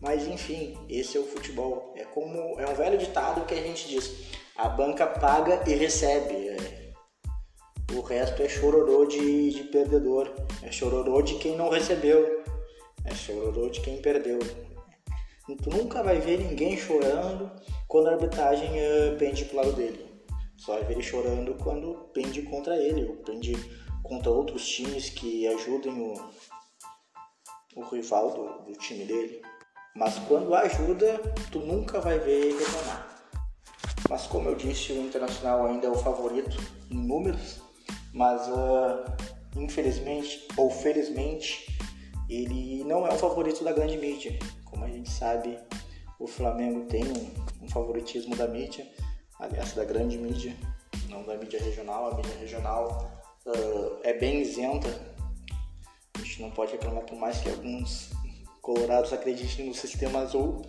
Mas 0.00 0.26
enfim, 0.26 0.78
esse 0.88 1.16
é 1.16 1.20
o 1.20 1.24
futebol. 1.24 1.92
É 1.96 2.04
como 2.04 2.58
é 2.60 2.68
um 2.68 2.74
velho 2.74 2.98
ditado 2.98 3.44
que 3.44 3.54
a 3.54 3.62
gente 3.62 3.88
diz: 3.88 4.30
a 4.56 4.68
banca 4.68 5.06
paga 5.06 5.62
e 5.66 5.74
recebe. 5.74 6.48
É, 6.48 6.88
o 7.94 8.00
resto 8.02 8.42
é 8.42 8.48
chororô 8.48 9.06
de, 9.06 9.50
de 9.50 9.64
perdedor, 9.64 10.30
é 10.62 10.70
chororô 10.70 11.22
de 11.22 11.36
quem 11.36 11.56
não 11.56 11.70
recebeu. 11.70 12.44
É 13.04 13.14
chororô 13.14 13.70
de 13.70 13.80
quem 13.80 14.00
perdeu. 14.02 14.38
Tu 15.62 15.70
nunca 15.70 16.02
vai 16.02 16.20
ver 16.20 16.38
ninguém 16.38 16.76
chorando 16.76 17.50
quando 17.86 18.08
a 18.08 18.12
arbitragem 18.12 18.68
uh, 18.68 19.16
pende 19.16 19.46
pro 19.46 19.56
lado 19.56 19.72
dele. 19.72 20.06
Só 20.58 20.74
vai 20.74 20.84
ver 20.84 20.92
ele 20.94 21.02
chorando 21.02 21.54
quando 21.54 22.10
pende 22.12 22.42
contra 22.42 22.76
ele, 22.76 23.06
ou 23.06 23.16
pende 23.16 23.54
contra 24.02 24.30
outros 24.30 24.66
times 24.66 25.10
que 25.10 25.46
ajudem 25.48 25.92
o, 25.92 26.14
o 27.76 27.82
rival 27.90 28.30
do, 28.30 28.64
do 28.64 28.78
time 28.78 29.04
dele. 29.04 29.42
Mas 29.94 30.18
quando 30.20 30.54
ajuda, 30.54 31.18
tu 31.50 31.60
nunca 31.60 32.00
vai 32.00 32.18
ver 32.18 32.46
ele 32.46 32.58
reclamar. 32.58 33.08
Mas 34.08 34.26
como 34.26 34.48
eu 34.48 34.54
disse, 34.54 34.92
o 34.92 35.02
Internacional 35.02 35.66
ainda 35.66 35.86
é 35.86 35.90
o 35.90 35.94
favorito 35.94 36.56
em 36.90 36.96
números, 36.96 37.60
mas 38.12 38.46
uh, 38.48 39.04
infelizmente 39.56 40.46
ou 40.56 40.70
felizmente 40.70 41.66
ele 42.28 42.84
não 42.84 43.06
é 43.06 43.12
o 43.12 43.18
favorito 43.18 43.64
da 43.64 43.72
grande 43.72 43.96
mídia. 43.96 44.38
Como 44.64 44.84
a 44.84 44.88
gente 44.88 45.10
sabe, 45.10 45.58
o 46.18 46.26
Flamengo 46.26 46.86
tem 46.86 47.04
um, 47.04 47.64
um 47.64 47.68
favoritismo 47.68 48.36
da 48.36 48.46
mídia, 48.46 48.86
aliás, 49.38 49.72
da 49.72 49.84
grande 49.84 50.18
mídia, 50.18 50.56
não 51.08 51.22
da 51.24 51.36
mídia 51.36 51.60
regional. 51.62 52.12
A 52.12 52.16
mídia 52.16 52.34
regional 52.38 53.17
uh, 53.46 53.98
é 54.02 54.12
bem 54.14 54.40
isenta. 54.40 54.88
A 56.14 56.18
gente 56.18 56.42
não 56.42 56.50
pode 56.50 56.72
reclamar 56.72 57.04
por 57.04 57.18
mais 57.18 57.38
que 57.38 57.48
alguns 57.48 58.10
colorados 58.60 59.12
acreditem 59.12 59.66
no 59.66 59.74
sistema 59.74 60.20
azul. 60.20 60.62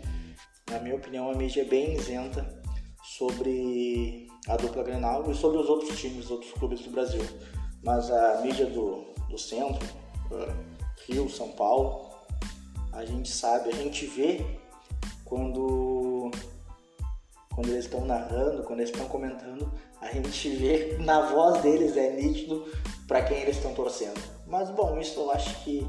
Na 0.69 0.79
minha 0.79 0.95
opinião, 0.95 1.31
a 1.31 1.35
mídia 1.35 1.61
é 1.61 1.65
bem 1.65 1.95
isenta 1.95 2.61
sobre 3.03 4.27
a 4.47 4.55
dupla 4.55 4.83
Grenal 4.83 5.29
e 5.29 5.35
sobre 5.35 5.57
os 5.57 5.69
outros 5.69 5.99
times, 5.99 6.25
os 6.25 6.31
outros 6.31 6.51
clubes 6.53 6.81
do 6.81 6.91
Brasil. 6.91 7.21
Mas 7.83 8.09
a 8.11 8.41
mídia 8.41 8.65
do, 8.67 9.13
do 9.29 9.37
centro, 9.37 9.85
uh, 10.31 10.53
Rio, 11.07 11.29
São 11.29 11.49
Paulo, 11.51 12.09
a 12.91 13.05
gente 13.05 13.29
sabe, 13.29 13.69
a 13.69 13.75
gente 13.75 14.05
vê 14.05 14.45
quando, 15.25 15.88
quando 17.59 17.71
eles 17.71 17.85
estão 17.85 18.05
narrando, 18.05 18.63
quando 18.63 18.79
eles 18.79 18.89
estão 18.89 19.05
comentando, 19.09 19.69
a 19.99 20.09
gente 20.13 20.49
vê 20.51 20.95
na 21.03 21.23
voz 21.29 21.61
deles, 21.61 21.97
é 21.97 22.09
nítido 22.11 22.65
para 23.05 23.21
quem 23.21 23.37
eles 23.39 23.57
estão 23.57 23.73
torcendo. 23.73 24.17
Mas 24.47 24.69
bom, 24.69 24.97
isso 24.97 25.19
eu 25.19 25.29
acho 25.31 25.61
que 25.65 25.85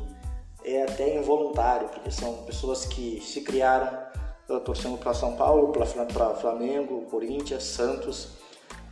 é 0.65 0.83
até 0.83 1.17
involuntário, 1.17 1.89
porque 1.89 2.11
são 2.11 2.39
pessoas 2.39 2.87
que 2.87 3.21
se 3.21 3.43
criaram 3.43 4.03
uh, 4.49 4.59
torcendo 4.59 4.99
para 4.99 5.15
São 5.15 5.37
Paulo, 5.37 5.73
para 5.73 6.35
Flamengo, 6.35 7.03
Corinthians, 7.03 7.63
Santos, 7.63 8.31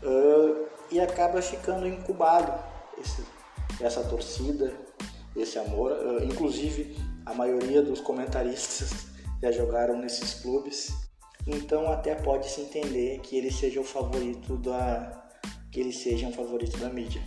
uh, 0.05 0.69
e 0.89 1.01
acaba 1.01 1.43
ficando 1.43 1.85
incubado 1.85 2.53
esse, 2.97 3.25
essa 3.81 4.05
torcida, 4.05 4.73
esse 5.35 5.59
amor. 5.59 5.91
Uh, 5.91 6.23
inclusive, 6.23 6.97
a 7.27 7.35
maioria 7.35 7.83
dos 7.83 8.01
comentaristas 8.01 9.09
já 9.43 9.51
jogaram 9.51 9.99
nesses 9.99 10.35
clubes, 10.35 11.08
então 11.47 11.91
até 11.91 12.15
pode 12.15 12.49
se 12.49 12.61
entender 12.61 13.21
que 13.21 13.37
ele 13.37 13.51
seja 13.51 13.81
o 13.81 13.85
favorito 13.85 14.57
da 14.57 15.29
que 15.71 15.81
ele 15.81 15.93
seja 15.93 16.27
um 16.27 16.33
favorito 16.33 16.79
da 16.79 16.89
mídia. 16.89 17.23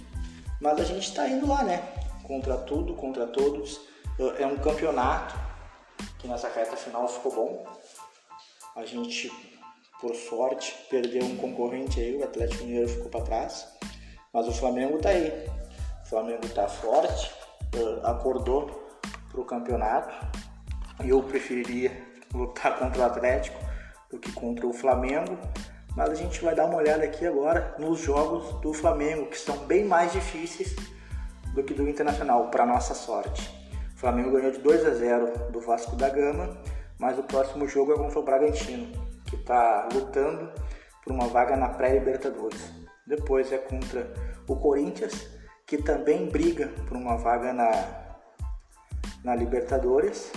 Mas 0.59 0.79
a 0.79 0.83
gente 0.83 1.07
está 1.07 1.27
indo 1.27 1.47
lá, 1.47 1.63
né? 1.63 1.81
Contra 2.23 2.57
tudo, 2.57 2.93
contra 2.93 3.27
todos. 3.27 3.81
É 4.37 4.45
um 4.45 4.57
campeonato 4.57 5.35
que 6.19 6.27
nessa 6.27 6.47
reta 6.49 6.75
final 6.75 7.07
ficou 7.07 7.33
bom. 7.33 7.65
A 8.75 8.85
gente, 8.85 9.31
por 9.99 10.15
sorte, 10.15 10.75
perdeu 10.89 11.23
um 11.23 11.35
concorrente 11.35 11.99
aí, 11.99 12.15
o 12.15 12.23
Atlético 12.23 12.63
Mineiro 12.63 12.89
ficou 12.89 13.09
para 13.09 13.21
trás. 13.21 13.67
Mas 14.31 14.47
o 14.47 14.51
Flamengo 14.51 14.99
tá 14.99 15.09
aí. 15.09 15.47
O 16.03 16.05
Flamengo 16.07 16.47
tá 16.49 16.67
forte, 16.67 17.31
uh, 17.75 18.05
acordou 18.05 18.99
para 19.29 19.41
o 19.41 19.45
campeonato. 19.45 20.13
Eu 21.03 21.23
preferiria 21.23 21.91
lutar 22.33 22.77
contra 22.77 23.01
o 23.01 23.05
Atlético 23.05 23.70
do 24.11 24.19
que 24.19 24.31
contra 24.33 24.67
o 24.67 24.73
Flamengo, 24.73 25.37
mas 25.95 26.09
a 26.09 26.15
gente 26.15 26.43
vai 26.43 26.53
dar 26.53 26.65
uma 26.65 26.77
olhada 26.77 27.03
aqui 27.03 27.25
agora 27.25 27.75
nos 27.79 27.99
jogos 27.99 28.59
do 28.61 28.73
Flamengo, 28.73 29.27
que 29.27 29.37
são 29.37 29.57
bem 29.65 29.85
mais 29.85 30.11
difíceis 30.11 30.75
do 31.53 31.63
que 31.63 31.73
do 31.73 31.87
Internacional, 31.87 32.49
para 32.49 32.65
nossa 32.65 32.93
sorte. 32.93 33.49
O 33.95 33.99
Flamengo 33.99 34.31
ganhou 34.31 34.51
de 34.51 34.59
2 34.59 34.85
a 34.85 34.91
0 34.91 35.51
do 35.51 35.59
Vasco 35.59 35.95
da 35.95 36.09
Gama, 36.09 36.57
mas 36.97 37.17
o 37.17 37.23
próximo 37.23 37.67
jogo 37.67 37.93
é 37.93 37.97
contra 37.97 38.19
o 38.19 38.23
Bragantino, 38.23 38.91
que 39.25 39.35
está 39.35 39.87
lutando 39.93 40.51
por 41.03 41.13
uma 41.13 41.27
vaga 41.27 41.55
na 41.55 41.69
pré-Libertadores. 41.69 42.71
Depois 43.05 43.51
é 43.51 43.57
contra 43.57 44.13
o 44.47 44.55
Corinthians, 44.55 45.27
que 45.65 45.77
também 45.77 46.29
briga 46.29 46.69
por 46.87 46.95
uma 46.95 47.17
vaga 47.17 47.51
na, 47.51 47.71
na 49.23 49.35
Libertadores. 49.35 50.31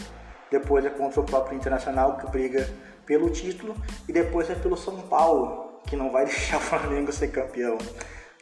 Depois 0.51 0.85
é 0.85 0.91
contra 0.91 1.21
o 1.21 1.25
próprio 1.25 1.57
Internacional, 1.57 2.17
que 2.17 2.31
briga 2.31 2.69
pelo 3.07 3.31
título. 3.31 3.75
E 4.09 4.13
depois 4.13 4.51
é 4.51 4.55
pelo 4.55 4.77
São 4.77 5.01
Paulo, 5.03 5.81
que 5.87 5.97
não 5.97 6.11
vai 6.11 6.25
deixar 6.27 6.57
o 6.57 6.61
Flamengo 6.61 7.13
ser 7.13 7.29
campeão. 7.29 7.79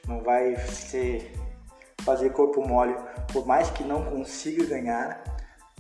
Não 0.07 0.23
vai 0.23 0.57
ser 0.57 1.33
fazer 2.03 2.31
corpo 2.31 2.67
mole, 2.67 2.97
por 3.33 3.47
mais 3.47 3.71
que 3.71 3.85
não 3.85 4.05
consiga 4.05 4.65
ganhar, 4.67 5.23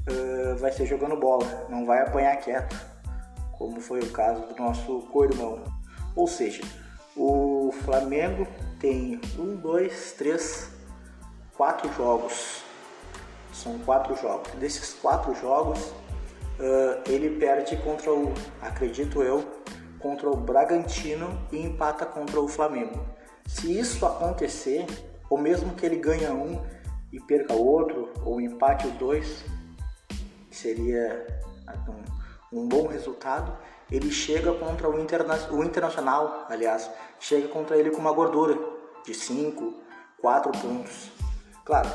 uh, 0.08 0.56
vai 0.56 0.72
ser 0.72 0.86
jogando 0.86 1.16
bola, 1.16 1.66
não 1.68 1.84
vai 1.84 2.00
apanhar 2.00 2.36
quieto, 2.36 2.76
como 3.58 3.80
foi 3.80 4.00
o 4.00 4.10
caso 4.10 4.46
do 4.46 4.56
nosso 4.56 5.00
co-irmão. 5.12 5.64
Ou 6.14 6.26
seja, 6.28 6.62
o 7.16 7.72
Flamengo 7.84 8.46
tem 8.78 9.20
um, 9.38 9.56
dois, 9.56 10.14
três, 10.16 10.70
quatro 11.56 11.92
jogos. 11.94 12.62
São 13.52 13.78
quatro 13.80 14.16
jogos. 14.16 14.50
Desses 14.52 14.94
quatro 14.94 15.34
jogos, 15.34 15.92
uh, 16.62 17.10
ele 17.10 17.38
perde 17.38 17.76
contra 17.76 18.12
o, 18.12 18.32
acredito 18.60 19.22
eu, 19.22 19.44
contra 19.98 20.30
o 20.30 20.36
Bragantino 20.36 21.46
e 21.52 21.58
empata 21.58 22.06
contra 22.06 22.40
o 22.40 22.48
Flamengo. 22.48 23.04
Se 23.46 23.78
isso 23.78 24.06
acontecer, 24.06 24.86
ou 25.28 25.36
mesmo 25.36 25.74
que 25.74 25.84
ele 25.84 25.96
ganhe 25.96 26.26
um 26.28 26.64
e 27.12 27.20
perca 27.20 27.52
outro, 27.52 28.10
ou 28.24 28.40
empate 28.40 28.86
os 28.86 28.94
dois, 28.94 29.44
seria 30.50 31.26
um, 32.52 32.60
um 32.60 32.68
bom 32.68 32.86
resultado 32.86 33.56
ele 33.92 34.10
chega 34.10 34.54
contra 34.54 34.88
o, 34.88 34.98
interna 34.98 35.36
o 35.50 35.62
Internacional, 35.62 36.46
aliás, 36.48 36.90
chega 37.20 37.46
contra 37.48 37.76
ele 37.76 37.90
com 37.90 37.98
uma 37.98 38.12
gordura 38.12 38.58
de 39.04 39.12
5, 39.12 39.74
4 40.18 40.50
pontos. 40.52 41.10
Claro, 41.62 41.90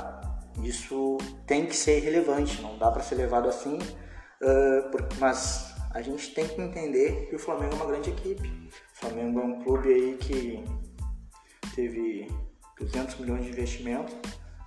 isso 0.63 1.17
tem 1.47 1.65
que 1.65 1.75
ser 1.75 1.99
relevante, 2.01 2.61
não 2.61 2.77
dá 2.77 2.91
para 2.91 3.01
ser 3.01 3.15
levado 3.15 3.49
assim, 3.49 3.79
mas 5.19 5.73
a 5.91 6.01
gente 6.01 6.33
tem 6.33 6.47
que 6.47 6.61
entender 6.61 7.27
que 7.29 7.35
o 7.35 7.39
Flamengo 7.39 7.73
é 7.73 7.75
uma 7.75 7.85
grande 7.85 8.09
equipe. 8.09 8.47
O 8.47 8.99
Flamengo 8.99 9.39
é 9.39 9.43
um 9.43 9.63
clube 9.63 9.89
aí 9.89 10.17
que 10.17 10.63
teve 11.75 12.27
200 12.79 13.19
milhões 13.19 13.43
de 13.43 13.49
investimento, 13.49 14.15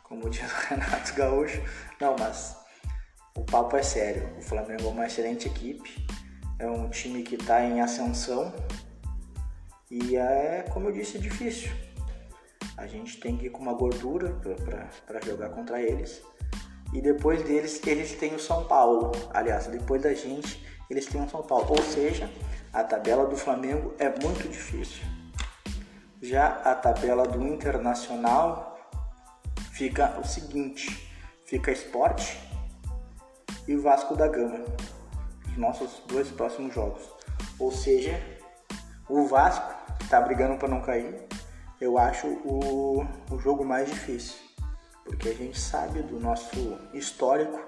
como 0.04 0.28
diz 0.28 0.42
o 0.42 0.66
Renato 0.68 1.14
Gaúcho. 1.14 1.62
Não, 2.00 2.16
mas 2.18 2.56
o 3.36 3.44
papo 3.44 3.76
é 3.76 3.82
sério. 3.82 4.28
O 4.38 4.42
Flamengo 4.42 4.84
é 4.84 4.88
uma 4.88 5.06
excelente 5.06 5.46
equipe 5.46 6.06
é 6.60 6.70
um 6.70 6.90
time 6.90 7.22
que 7.22 7.36
está 7.36 7.64
em 7.64 7.80
ascensão 7.80 8.52
e 9.90 10.14
é, 10.14 10.62
como 10.70 10.88
eu 10.88 10.92
disse, 10.92 11.18
difícil. 11.18 11.72
A 12.76 12.86
gente 12.86 13.18
tem 13.18 13.36
que 13.36 13.46
ir 13.46 13.50
com 13.50 13.62
uma 13.62 13.72
gordura 13.72 14.38
para 15.06 15.20
jogar 15.24 15.48
contra 15.48 15.82
eles. 15.82 16.22
E 16.92 17.00
depois 17.00 17.42
deles, 17.42 17.80
eles 17.86 18.12
têm 18.12 18.34
o 18.34 18.38
São 18.38 18.64
Paulo. 18.64 19.12
Aliás, 19.32 19.66
depois 19.66 20.02
da 20.02 20.12
gente, 20.12 20.64
eles 20.88 21.06
têm 21.06 21.22
o 21.22 21.28
São 21.28 21.42
Paulo. 21.42 21.66
Ou 21.70 21.82
seja, 21.82 22.30
a 22.72 22.82
tabela 22.82 23.26
do 23.26 23.36
Flamengo 23.36 23.94
é 23.98 24.08
muito 24.08 24.48
difícil. 24.48 25.04
Já 26.20 26.48
a 26.64 26.74
tabela 26.74 27.26
do 27.26 27.42
Internacional 27.46 28.78
fica 29.72 30.18
o 30.20 30.26
seguinte: 30.26 31.10
fica 31.46 31.70
Esporte 31.70 32.38
e 33.66 33.76
Vasco 33.76 34.14
da 34.16 34.28
Gama 34.28 34.64
os 35.50 35.56
nossos 35.56 36.02
dois 36.06 36.30
próximos 36.30 36.74
jogos. 36.74 37.02
Ou 37.58 37.72
seja, 37.72 38.20
o 39.08 39.26
Vasco 39.26 39.74
está 40.00 40.20
brigando 40.20 40.56
para 40.56 40.68
não 40.68 40.80
cair. 40.80 41.26
Eu 41.80 41.98
acho 41.98 42.26
o, 42.26 43.06
o 43.30 43.38
jogo 43.38 43.64
mais 43.64 43.88
difícil, 43.88 44.36
porque 45.04 45.28
a 45.28 45.34
gente 45.34 45.58
sabe 45.58 46.02
do 46.02 46.18
nosso 46.18 46.78
histórico 46.92 47.58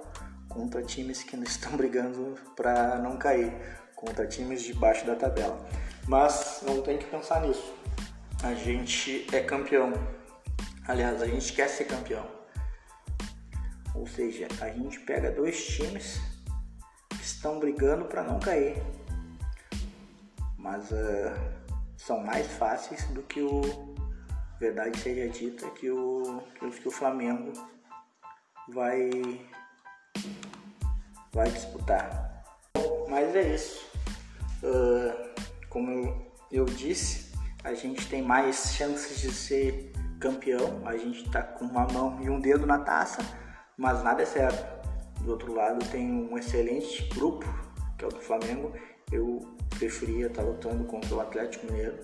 contra 0.48 0.82
times 0.82 1.22
que 1.22 1.36
estão 1.36 1.74
brigando 1.76 2.38
para 2.56 2.98
não 2.98 3.16
cair, 3.16 3.52
contra 3.94 4.26
times 4.26 4.62
de 4.62 4.74
baixo 4.74 5.06
da 5.06 5.16
tabela. 5.16 5.58
Mas 6.06 6.62
não 6.66 6.82
tem 6.82 6.98
que 6.98 7.06
pensar 7.06 7.40
nisso. 7.40 7.74
A 8.42 8.54
gente 8.54 9.26
é 9.32 9.40
campeão. 9.40 9.92
Aliás, 10.86 11.22
a 11.22 11.26
gente 11.26 11.52
quer 11.52 11.68
ser 11.68 11.84
campeão. 11.84 12.26
Ou 13.94 14.06
seja, 14.06 14.48
a 14.60 14.68
gente 14.68 14.98
pega 15.00 15.30
dois 15.30 15.64
times 15.64 16.20
estão 17.42 17.58
brigando 17.58 18.04
para 18.04 18.22
não 18.22 18.38
cair. 18.38 18.80
Mas 20.56 20.90
uh, 20.92 21.34
são 21.96 22.20
mais 22.20 22.46
fáceis 22.46 23.04
do 23.08 23.22
que 23.22 23.40
o, 23.40 23.91
verdade 24.62 24.96
seja 24.96 25.28
dita, 25.28 25.68
que 25.70 25.90
o, 25.90 26.40
que 26.80 26.86
o 26.86 26.90
Flamengo 26.90 27.52
vai, 28.68 29.10
vai 31.32 31.50
disputar. 31.50 32.44
Mas 33.08 33.34
é 33.34 33.54
isso. 33.56 33.84
Uh, 34.62 35.34
como 35.68 35.90
eu, 35.90 36.32
eu 36.52 36.64
disse, 36.64 37.32
a 37.64 37.74
gente 37.74 38.08
tem 38.08 38.22
mais 38.22 38.72
chances 38.76 39.20
de 39.20 39.32
ser 39.32 39.92
campeão. 40.20 40.86
A 40.86 40.96
gente 40.96 41.26
está 41.26 41.42
com 41.42 41.64
uma 41.64 41.88
mão 41.88 42.22
e 42.22 42.30
um 42.30 42.38
dedo 42.38 42.64
na 42.64 42.78
taça, 42.78 43.20
mas 43.76 44.00
nada 44.04 44.22
é 44.22 44.26
certo. 44.26 44.64
Do 45.22 45.32
outro 45.32 45.52
lado 45.52 45.84
tem 45.90 46.08
um 46.08 46.38
excelente 46.38 47.02
grupo, 47.08 47.44
que 47.98 48.04
é 48.04 48.08
o 48.08 48.12
do 48.12 48.20
Flamengo. 48.20 48.72
Eu 49.10 49.40
preferia 49.76 50.28
estar 50.28 50.42
lutando 50.42 50.84
contra 50.84 51.12
o 51.16 51.20
Atlético 51.20 51.66
Mineiro, 51.66 51.98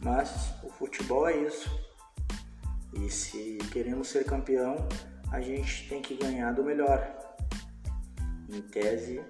mas 0.00 0.54
o 0.62 0.70
futebol 0.70 1.28
é 1.28 1.36
isso. 1.38 1.87
E 3.00 3.10
se 3.10 3.58
queremos 3.72 4.08
ser 4.08 4.24
campeão, 4.24 4.76
a 5.30 5.40
gente 5.40 5.88
tem 5.88 6.02
que 6.02 6.16
ganhar 6.16 6.52
do 6.52 6.64
melhor. 6.64 7.00
Em 8.48 8.60
tese, 8.62 9.20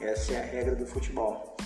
essa 0.00 0.32
é 0.32 0.40
a 0.40 0.44
regra 0.44 0.74
do 0.74 0.86
futebol. 0.86 1.56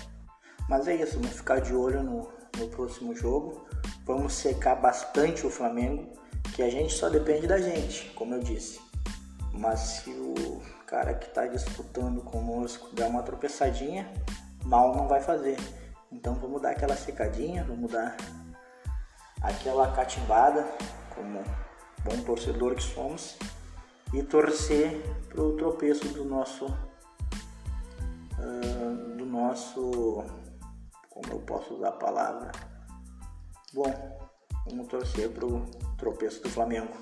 Mas 0.68 0.86
é 0.86 0.96
isso, 0.96 1.14
vamos 1.14 1.36
ficar 1.36 1.60
de 1.60 1.74
olho 1.74 2.02
no, 2.02 2.28
no 2.58 2.68
próximo 2.68 3.14
jogo. 3.14 3.66
Vamos 4.04 4.34
secar 4.34 4.76
bastante 4.76 5.46
o 5.46 5.50
Flamengo, 5.50 6.12
que 6.54 6.62
a 6.62 6.70
gente 6.70 6.92
só 6.92 7.08
depende 7.08 7.46
da 7.46 7.58
gente, 7.58 8.10
como 8.10 8.34
eu 8.34 8.40
disse. 8.40 8.80
Mas 9.52 9.80
se 9.80 10.10
o 10.10 10.62
cara 10.86 11.14
que 11.14 11.26
está 11.26 11.46
disputando 11.46 12.20
conosco 12.22 12.94
der 12.94 13.06
uma 13.06 13.22
tropeçadinha, 13.22 14.12
mal 14.64 14.94
não 14.94 15.08
vai 15.08 15.20
fazer. 15.20 15.56
Então 16.12 16.34
vamos 16.34 16.62
dar 16.62 16.70
aquela 16.70 16.96
secadinha, 16.96 17.64
vamos 17.64 17.90
dar 17.90 18.16
aquela 19.42 19.92
catimbada, 19.92 20.66
como 21.18 21.42
bom 22.04 22.22
torcedor 22.24 22.74
que 22.76 22.82
somos, 22.82 23.36
e 24.14 24.22
torcer 24.22 25.02
para 25.28 25.42
o 25.42 25.56
tropeço 25.56 26.08
do 26.08 26.24
nosso 26.24 26.66
uh, 28.38 29.16
do 29.16 29.26
nosso 29.26 30.24
como 31.10 31.32
eu 31.32 31.40
posso 31.40 31.74
usar 31.74 31.88
a 31.88 31.92
palavra 31.92 32.52
bom 33.74 34.30
vamos 34.64 34.86
torcer 34.86 35.28
para 35.30 35.44
o 35.44 35.66
tropeço 35.98 36.42
do 36.42 36.48
Flamengo 36.48 36.96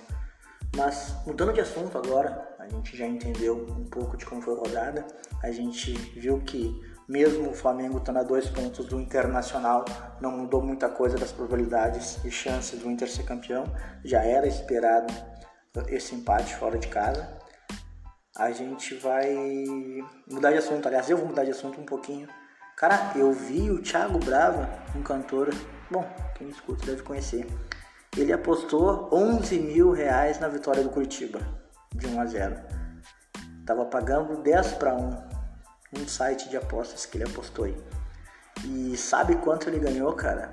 mas 0.77 1.15
mudando 1.27 1.55
de 1.55 1.61
assunto 1.61 1.97
agora, 1.97 2.55
a 2.59 2.69
gente 2.69 2.95
já 2.95 3.07
entendeu 3.07 3.57
um 3.57 3.85
pouco 3.85 4.15
de 4.15 4.27
como 4.27 4.43
foi 4.43 4.55
a 4.55 4.59
rodada. 4.59 5.07
A 5.43 5.51
gente 5.51 5.93
viu 5.93 6.39
que 6.43 6.79
mesmo 7.09 7.51
o 7.51 7.55
Flamengo 7.55 7.99
estando 7.99 8.19
a 8.19 8.23
dois 8.23 8.49
pontos 8.49 8.87
do 8.87 9.01
Internacional, 9.01 9.85
não 10.21 10.31
mudou 10.31 10.63
muita 10.63 10.89
coisa 10.89 11.17
das 11.17 11.33
probabilidades 11.33 12.25
e 12.25 12.31
chances 12.31 12.79
do 12.81 12.91
Inter 12.91 13.09
ser 13.09 13.25
campeão. 13.25 13.65
Já 14.05 14.23
era 14.23 14.47
esperado 14.47 15.13
esse 15.89 16.15
empate 16.15 16.55
fora 16.55 16.79
de 16.79 16.89
casa. 16.89 17.29
A 18.37 18.51
gente 18.51 18.95
vai 18.97 19.35
mudar 20.31 20.51
de 20.51 20.59
assunto, 20.59 20.87
aliás, 20.87 21.09
eu 21.09 21.17
vou 21.17 21.27
mudar 21.27 21.45
de 21.45 21.51
assunto 21.51 21.81
um 21.81 21.87
pouquinho. 21.87 22.29
Cara, 22.77 23.13
eu 23.15 23.33
vi 23.33 23.71
o 23.71 23.81
Thiago 23.81 24.19
Brava, 24.19 24.69
um 24.95 25.03
cantor, 25.03 25.49
bom, 25.91 26.05
quem 26.37 26.49
escuta 26.49 26.85
deve 26.85 27.03
conhecer 27.03 27.47
ele 28.17 28.33
apostou 28.33 29.11
11 29.13 29.59
mil 29.59 29.93
reais 29.93 30.41
na 30.41 30.49
vitória 30.49 30.83
do 30.83 30.89
Curitiba, 30.89 31.39
de 31.95 32.07
1 32.07 32.21
a 32.21 32.27
0. 32.27 32.57
Tava 33.67 33.85
pagando 33.85 34.43
10 34.43 34.73
para 34.75 34.95
1, 34.95 35.26
um 35.97 36.07
site 36.07 36.49
de 36.49 36.57
apostas 36.57 37.07
que 37.07 37.17
ele 37.17 37.25
apostou 37.25 37.65
aí. 37.65 37.77
E 38.65 38.97
sabe 38.97 39.37
quanto 39.37 39.69
ele 39.69 39.79
ganhou, 39.79 40.13
cara? 40.13 40.51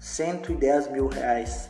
110 0.00 0.90
mil 0.90 1.08
reais. 1.08 1.68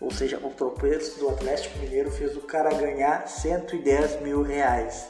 Ou 0.00 0.10
seja, 0.10 0.38
o 0.38 0.50
tropeço 0.50 1.18
do 1.18 1.28
Atlético 1.28 1.78
Mineiro 1.78 2.10
fez 2.10 2.36
o 2.36 2.42
cara 2.42 2.72
ganhar 2.74 3.26
110 3.26 4.22
mil 4.22 4.42
reais. 4.42 5.08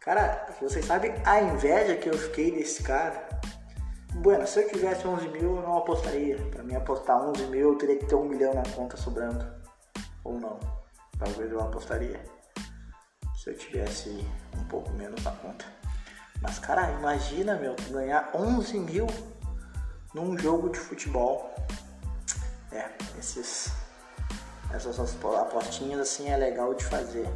Cara, 0.00 0.46
vocês 0.60 0.84
sabem 0.84 1.14
a 1.24 1.40
inveja 1.40 1.96
que 1.96 2.08
eu 2.08 2.16
fiquei 2.16 2.50
desse 2.50 2.82
cara? 2.82 3.28
Bueno, 4.14 4.46
se 4.46 4.60
eu 4.60 4.68
tivesse 4.68 5.06
11 5.06 5.28
mil, 5.28 5.56
eu 5.56 5.62
não 5.62 5.76
apostaria. 5.76 6.36
Pra 6.50 6.62
mim 6.62 6.74
apostar 6.74 7.20
11 7.28 7.46
mil, 7.46 7.72
eu 7.72 7.78
teria 7.78 7.98
que 7.98 8.06
ter 8.06 8.14
um 8.14 8.24
milhão 8.24 8.52
na 8.54 8.62
conta 8.74 8.96
sobrando. 8.96 9.46
Ou 10.24 10.40
não. 10.40 10.58
Talvez 11.18 11.52
eu 11.52 11.60
apostaria. 11.60 12.20
Se 13.36 13.50
eu 13.50 13.56
tivesse 13.56 14.26
um 14.56 14.64
pouco 14.64 14.90
menos 14.92 15.22
na 15.22 15.30
conta. 15.30 15.64
Mas, 16.40 16.58
cara, 16.58 16.90
imagina, 16.92 17.56
meu, 17.56 17.74
ganhar 17.90 18.30
11 18.34 18.78
mil 18.78 19.06
num 20.14 20.38
jogo 20.38 20.70
de 20.70 20.78
futebol. 20.78 21.54
É, 22.70 22.90
esses, 23.18 23.72
essas 24.72 24.98
apostinhas 25.00 26.00
assim 26.00 26.28
é 26.28 26.36
legal 26.36 26.74
de 26.74 26.84
fazer. 26.84 27.28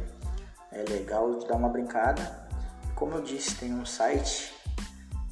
É 0.71 0.83
legal 0.89 1.39
de 1.39 1.47
dar 1.47 1.55
uma 1.55 1.69
brincada 1.69 2.43
como 3.03 3.15
eu 3.15 3.21
disse, 3.21 3.55
tem 3.55 3.73
um 3.73 3.85
site 3.85 4.53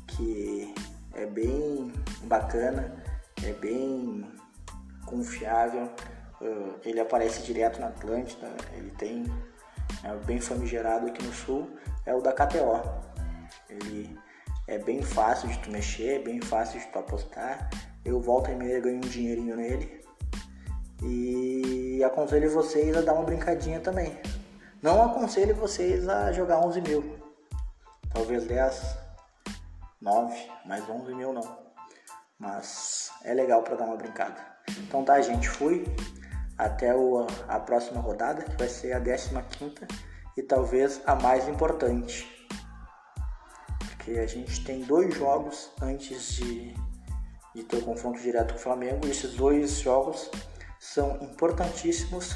que 0.07 0.75
é 1.13 1.25
bem 1.25 1.93
bacana, 2.23 3.01
é 3.43 3.53
bem 3.53 4.29
confiável, 5.05 5.85
uh, 6.41 6.75
ele 6.83 6.99
aparece 6.99 7.43
direto 7.43 7.79
na 7.79 7.87
Atlântida, 7.87 8.49
ele 8.73 8.91
tem 8.91 9.25
é 10.03 10.13
bem 10.25 10.41
famigerado 10.41 11.07
aqui 11.07 11.23
no 11.23 11.31
sul, 11.31 11.69
é 12.05 12.13
o 12.13 12.19
da 12.21 12.33
KTO. 12.33 12.81
Ele 13.71 14.17
é 14.67 14.77
bem 14.77 15.01
fácil 15.01 15.49
de 15.49 15.57
tu 15.59 15.71
mexer, 15.71 16.15
é 16.15 16.19
bem 16.19 16.41
fácil 16.41 16.79
de 16.79 16.87
tu 16.87 16.99
apostar. 16.99 17.69
Eu 18.03 18.19
volto 18.19 18.51
e 18.51 18.55
meia 18.55 18.79
ganho 18.79 18.97
um 18.97 19.01
dinheirinho 19.01 19.55
nele. 19.55 20.01
E 21.03 22.03
aconselho 22.03 22.51
vocês 22.51 22.95
a 22.95 23.01
dar 23.01 23.13
uma 23.13 23.23
brincadinha 23.23 23.79
também. 23.79 24.19
Não 24.81 25.03
aconselho 25.03 25.55
vocês 25.55 26.07
a 26.07 26.31
jogar 26.31 26.59
11 26.59 26.81
mil 26.81 27.21
talvez 28.13 28.45
10, 28.45 28.97
9, 30.01 30.51
mais 30.65 30.87
11 30.89 31.15
mil 31.15 31.33
não. 31.33 31.61
Mas 32.37 33.11
é 33.23 33.33
legal 33.33 33.63
para 33.63 33.75
dar 33.75 33.85
uma 33.85 33.97
brincada. 33.97 34.35
Então 34.79 35.03
tá, 35.03 35.19
gente, 35.21 35.47
fui 35.49 35.85
até 36.57 36.95
o, 36.95 37.25
a 37.47 37.59
próxima 37.59 38.01
rodada, 38.01 38.43
que 38.43 38.57
vai 38.57 38.67
ser 38.67 38.93
a 38.93 38.99
15 38.99 39.31
e 40.37 40.41
talvez 40.41 41.01
a 41.05 41.15
mais 41.15 41.47
importante. 41.47 42.40
Porque 44.03 44.19
a 44.19 44.25
gente 44.25 44.63
tem 44.63 44.81
dois 44.81 45.13
jogos 45.13 45.69
antes 45.79 46.33
de, 46.33 46.73
de 47.53 47.63
ter 47.63 47.77
o 47.77 47.81
confronto 47.83 48.19
direto 48.19 48.53
com 48.53 48.59
o 48.59 48.61
Flamengo, 48.61 49.05
e 49.05 49.11
esses 49.11 49.35
dois 49.35 49.79
jogos 49.79 50.31
são 50.79 51.17
importantíssimos 51.21 52.35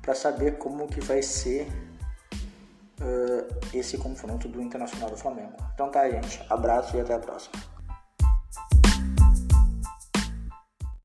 para 0.00 0.14
saber 0.14 0.56
como 0.58 0.86
que 0.86 1.00
vai 1.00 1.20
ser 1.20 1.66
uh, 3.00 3.76
esse 3.76 3.98
confronto 3.98 4.48
do 4.48 4.62
Internacional 4.62 5.10
do 5.10 5.16
Flamengo. 5.16 5.56
Então 5.74 5.90
tá, 5.90 6.08
gente. 6.08 6.40
Abraço 6.48 6.96
e 6.96 7.00
até 7.00 7.14
a 7.14 7.18
próxima. 7.18 7.60